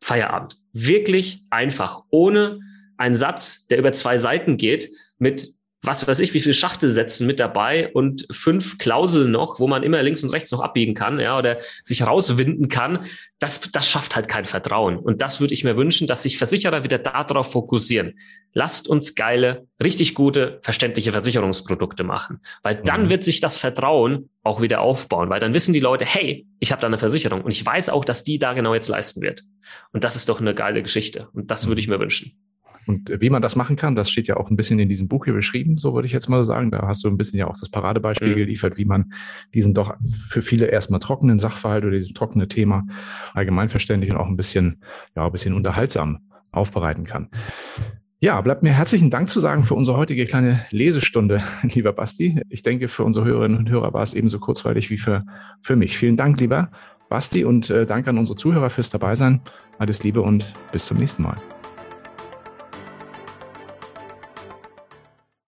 Feierabend. 0.00 0.56
Wirklich 0.72 1.44
einfach, 1.50 2.02
ohne 2.10 2.60
einen 2.96 3.14
Satz, 3.14 3.66
der 3.66 3.78
über 3.78 3.92
zwei 3.92 4.16
Seiten 4.16 4.56
geht, 4.56 4.90
mit 5.18 5.54
was 5.84 6.06
weiß 6.06 6.20
ich, 6.20 6.32
wie 6.32 6.40
viele 6.40 6.54
Schachtelsätzen 6.54 7.26
mit 7.26 7.40
dabei 7.40 7.90
und 7.92 8.26
fünf 8.30 8.78
Klauseln 8.78 9.32
noch, 9.32 9.58
wo 9.58 9.66
man 9.66 9.82
immer 9.82 10.00
links 10.02 10.22
und 10.22 10.30
rechts 10.30 10.52
noch 10.52 10.60
abbiegen 10.60 10.94
kann, 10.94 11.18
ja, 11.18 11.36
oder 11.36 11.58
sich 11.82 12.06
rauswinden 12.06 12.68
kann. 12.68 13.06
Das, 13.40 13.60
das 13.72 13.88
schafft 13.88 14.14
halt 14.14 14.28
kein 14.28 14.46
Vertrauen. 14.46 14.96
Und 14.96 15.20
das 15.20 15.40
würde 15.40 15.54
ich 15.54 15.64
mir 15.64 15.76
wünschen, 15.76 16.06
dass 16.06 16.22
sich 16.22 16.38
Versicherer 16.38 16.84
wieder 16.84 16.98
darauf 16.98 17.50
fokussieren. 17.50 18.16
Lasst 18.52 18.86
uns 18.86 19.16
geile, 19.16 19.66
richtig 19.82 20.14
gute, 20.14 20.60
verständliche 20.62 21.10
Versicherungsprodukte 21.10 22.04
machen. 22.04 22.38
Weil 22.62 22.76
dann 22.76 23.04
mhm. 23.04 23.10
wird 23.10 23.24
sich 23.24 23.40
das 23.40 23.56
Vertrauen 23.56 24.30
auch 24.44 24.60
wieder 24.60 24.82
aufbauen, 24.82 25.30
weil 25.30 25.40
dann 25.40 25.54
wissen 25.54 25.72
die 25.72 25.80
Leute, 25.80 26.04
hey, 26.04 26.46
ich 26.60 26.70
habe 26.70 26.80
da 26.80 26.86
eine 26.86 26.98
Versicherung 26.98 27.42
und 27.42 27.50
ich 27.50 27.66
weiß 27.66 27.88
auch, 27.88 28.04
dass 28.04 28.22
die 28.22 28.38
da 28.38 28.52
genau 28.52 28.74
jetzt 28.74 28.88
leisten 28.88 29.20
wird. 29.20 29.42
Und 29.92 30.04
das 30.04 30.14
ist 30.14 30.28
doch 30.28 30.40
eine 30.40 30.54
geile 30.54 30.82
Geschichte. 30.82 31.28
Und 31.32 31.50
das 31.50 31.66
würde 31.66 31.80
ich 31.80 31.88
mir 31.88 31.98
wünschen. 31.98 32.36
Und 32.86 33.12
wie 33.20 33.30
man 33.30 33.42
das 33.42 33.56
machen 33.56 33.76
kann, 33.76 33.94
das 33.94 34.10
steht 34.10 34.28
ja 34.28 34.36
auch 34.36 34.50
ein 34.50 34.56
bisschen 34.56 34.78
in 34.78 34.88
diesem 34.88 35.08
Buch 35.08 35.24
hier 35.24 35.34
beschrieben, 35.34 35.78
so 35.78 35.94
würde 35.94 36.06
ich 36.06 36.12
jetzt 36.12 36.28
mal 36.28 36.44
sagen. 36.44 36.70
Da 36.70 36.86
hast 36.86 37.04
du 37.04 37.08
ein 37.08 37.16
bisschen 37.16 37.38
ja 37.38 37.46
auch 37.46 37.58
das 37.58 37.68
Paradebeispiel 37.68 38.32
mhm. 38.32 38.36
geliefert, 38.36 38.76
wie 38.76 38.84
man 38.84 39.12
diesen 39.54 39.74
doch 39.74 39.94
für 40.28 40.42
viele 40.42 40.66
erstmal 40.66 41.00
trockenen 41.00 41.38
Sachverhalt 41.38 41.84
oder 41.84 41.92
dieses 41.92 42.12
trockene 42.12 42.48
Thema 42.48 42.86
allgemeinverständlich 43.34 44.12
und 44.12 44.18
auch 44.18 44.28
ein 44.28 44.36
bisschen, 44.36 44.82
ja, 45.16 45.26
ein 45.26 45.32
bisschen 45.32 45.54
unterhaltsam 45.54 46.20
aufbereiten 46.50 47.04
kann. 47.04 47.28
Ja, 48.20 48.40
bleibt 48.40 48.62
mir 48.62 48.70
herzlichen 48.70 49.10
Dank 49.10 49.30
zu 49.30 49.40
sagen 49.40 49.64
für 49.64 49.74
unsere 49.74 49.96
heutige 49.96 50.26
kleine 50.26 50.64
Lesestunde, 50.70 51.42
lieber 51.62 51.92
Basti. 51.92 52.40
Ich 52.50 52.62
denke, 52.62 52.86
für 52.86 53.02
unsere 53.02 53.26
Hörerinnen 53.26 53.58
und 53.58 53.68
Hörer 53.68 53.92
war 53.92 54.02
es 54.02 54.14
ebenso 54.14 54.38
kurzweilig 54.38 54.90
wie 54.90 54.98
für, 54.98 55.24
für 55.60 55.74
mich. 55.74 55.98
Vielen 55.98 56.16
Dank, 56.16 56.38
lieber 56.38 56.70
Basti, 57.08 57.44
und 57.44 57.68
äh, 57.70 57.84
danke 57.84 58.10
an 58.10 58.18
unsere 58.18 58.36
Zuhörer 58.36 58.70
fürs 58.70 58.90
Dabeisein. 58.90 59.40
Alles 59.78 60.04
Liebe 60.04 60.22
und 60.22 60.52
bis 60.70 60.86
zum 60.86 60.98
nächsten 60.98 61.24
Mal. 61.24 61.36